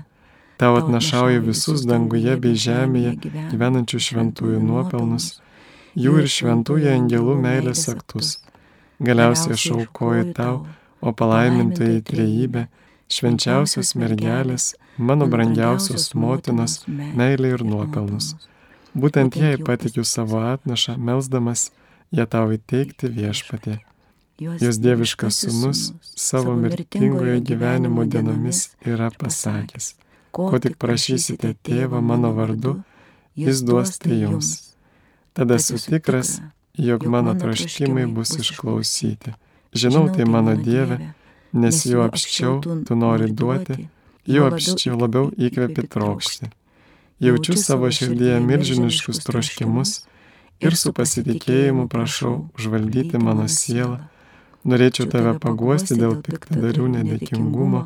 Tau 0.60 0.78
atnašauju 0.80 1.44
visus 1.46 1.84
danguje 1.88 2.36
bei 2.44 2.56
žemėje 2.60 3.16
gyvenančių 3.52 4.00
šventųjų 4.08 4.62
nuopelnus, 4.64 5.28
jų 6.00 6.22
ir 6.24 6.32
šventųjų 6.32 6.94
angelų 6.94 7.36
meilės 7.44 7.86
aktus. 7.92 8.38
Galiausiai 9.04 9.58
aš 9.58 9.66
aukoju 9.76 10.32
tau, 10.38 10.56
o 11.04 11.12
palaimintoji 11.12 12.04
trejybė, 12.08 12.68
švenčiausios 13.12 13.94
mergelės, 14.00 14.74
mano 14.98 15.28
brangiausios 15.28 16.14
motinos, 16.16 16.84
meilė 16.88 17.56
ir 17.56 17.64
nuopelnus. 17.68 18.36
Būtent 18.96 19.36
jai 19.36 19.58
patikiu 19.60 20.06
savo 20.08 20.40
atnašą, 20.54 20.96
melsdamas 20.98 21.70
ją 22.16 22.26
tau 22.32 22.54
įteikti 22.56 23.12
viešpatė. 23.12 23.80
Jos 24.40 24.80
dieviškas 24.84 25.38
sunus 25.46 25.94
savo 26.16 26.56
mirtingojo 26.60 27.40
gyvenimo 27.50 28.04
dienomis 28.04 28.76
yra 28.84 29.08
pasakęs, 29.20 29.94
ko 30.36 30.60
tik 30.64 30.76
prašysite 30.80 31.54
tėvą 31.64 32.02
mano 32.04 32.34
vardu, 32.36 32.76
jis 33.40 33.64
duos 33.68 33.96
tai 34.00 34.20
jums. 34.26 34.50
Tada 35.36 35.56
esu 35.60 35.80
tikras, 35.80 36.40
jog 36.76 37.08
mano 37.08 37.36
troškimai 37.40 38.06
bus 38.12 38.36
išklausyti. 38.40 39.36
Žinau 39.76 40.08
tai 40.16 40.28
mano 40.28 40.56
Dieve, 40.56 41.00
nes 41.52 41.82
jau 41.88 42.04
apščiau 42.04 42.60
tu 42.88 42.96
nori 42.96 43.32
duoti, 43.32 43.88
jau 44.28 44.50
apščiau 44.50 44.98
labiau 45.00 45.30
įkvepi 45.38 45.88
trokšti. 45.92 46.52
Jaučiu 47.24 47.56
savo 47.60 47.92
širdyje 47.92 48.42
milžiniškus 48.44 49.24
troškimus 49.28 50.02
ir 50.60 50.76
su 50.76 50.92
pasitikėjimu 50.96 51.88
prašau 51.92 52.36
užvaldyti 52.58 53.22
mano 53.22 53.48
sielą 53.52 54.04
Norėčiau 54.66 55.06
tave 55.14 55.36
paguosti 55.38 55.94
dėl 55.94 56.16
piktadarių 56.26 56.88
nedėkingumo 56.96 57.84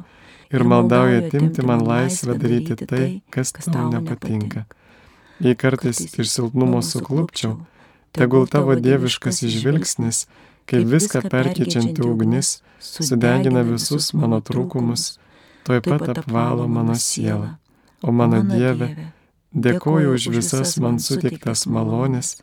ir 0.55 0.63
maldauju 0.71 1.17
atimti 1.25 1.65
man 1.67 1.81
laisvę 1.83 2.37
daryti 2.39 2.77
tai, 2.79 3.07
kas 3.35 3.51
tau 3.57 3.89
nepatinka. 3.91 4.63
Jei 5.43 5.57
kartais 5.59 5.99
iš 6.07 6.31
silpnumo 6.31 6.79
suklupčiau, 6.79 7.57
tegul 8.15 8.47
tavo 8.47 8.77
dieviškas 8.79 9.41
išvilgsnis, 9.49 10.21
kaip 10.71 10.87
viską 10.93 11.25
perkeičianti 11.27 12.05
ugnis, 12.07 12.61
sudegina 12.79 13.65
visus 13.67 14.13
mano 14.15 14.39
trūkumus, 14.39 15.19
toj 15.69 15.81
pat 15.85 16.17
apvalo 16.17 16.67
mano 16.67 16.95
sielą. 16.97 17.53
O 18.01 18.11
mano 18.11 18.41
Dieve, 18.41 19.11
dėkoju 19.53 20.15
už 20.17 20.29
visas 20.33 20.77
man 20.81 20.97
suteiktas 20.97 21.67
malonės, 21.69 22.39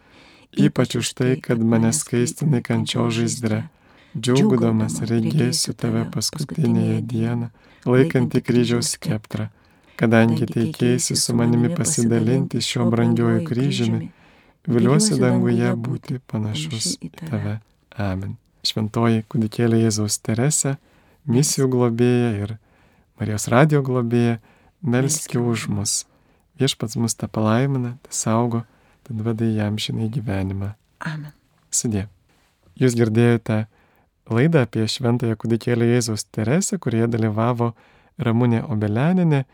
ypač 0.55 1.01
už 1.01 1.11
tai, 1.19 1.33
kad 1.43 1.59
mane 1.59 1.91
skaistinai 1.91 2.63
kančio 2.63 3.09
žaizdre 3.11 3.65
džiaugdamas 4.15 5.01
regėsiu 5.11 5.75
tave 5.75 6.05
paskutinėje 6.13 7.01
dieną, 7.03 7.49
laikantį 7.89 8.43
kryžiaus 8.47 8.93
skeptrą, 8.95 9.49
kadangi 9.99 10.47
teikėsi 10.47 11.17
su 11.19 11.35
manimi 11.35 11.73
pasidalinti 11.75 12.63
šiuo 12.63 12.87
brangiuoju 12.93 13.43
kryžiumi, 13.49 14.11
viliuosi 14.71 15.19
danguje 15.19 15.73
būti 15.89 16.21
panašus 16.31 16.95
į 17.03 17.11
tave. 17.25 17.57
Amen. 17.97 18.39
Šventoji 18.67 19.27
kudikėlė 19.31 19.83
Jėzaus 19.83 20.21
Terese, 20.23 20.77
misijų 21.27 21.69
globėja 21.75 22.31
ir 22.45 22.55
Marijos 23.17 23.47
radio 23.49 23.81
globėja, 23.81 24.41
melski 24.85 25.41
už 25.41 25.71
mus. 25.73 26.05
Viešpats 26.61 26.99
mus 27.01 27.17
tą 27.17 27.29
palaimina, 27.33 27.95
tą 28.05 28.13
saugo, 28.13 28.65
tad 29.09 29.23
veda 29.25 29.49
jam 29.49 29.79
žinai 29.81 30.11
gyvenimą. 30.13 30.75
Amen. 31.01 31.33
Sudė. 31.73 32.07
Jūs 32.77 32.97
girdėjote 32.97 33.63
laidą 34.29 34.67
apie 34.67 34.85
Šventąją 34.85 35.39
kūdikėlį 35.41 35.89
Jėzaus 35.95 36.27
Teresę, 36.29 36.77
kurioje 36.77 37.09
dalyvavo 37.15 37.71
Ramūnė 38.21 38.63
Obeleninė, 38.69 39.47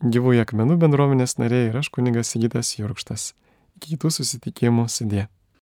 gyvųjų 0.00 0.46
akmenų 0.46 0.78
bendruomenės 0.80 1.36
nariai 1.40 1.68
ir 1.68 1.78
aš 1.82 1.92
kunigas 1.92 2.32
Sigitas 2.32 2.72
Jurkštas. 2.78 3.32
Iki 3.76 3.96
kitų 3.96 4.12
susitikimų 4.16 4.88
sudė. 4.92 5.28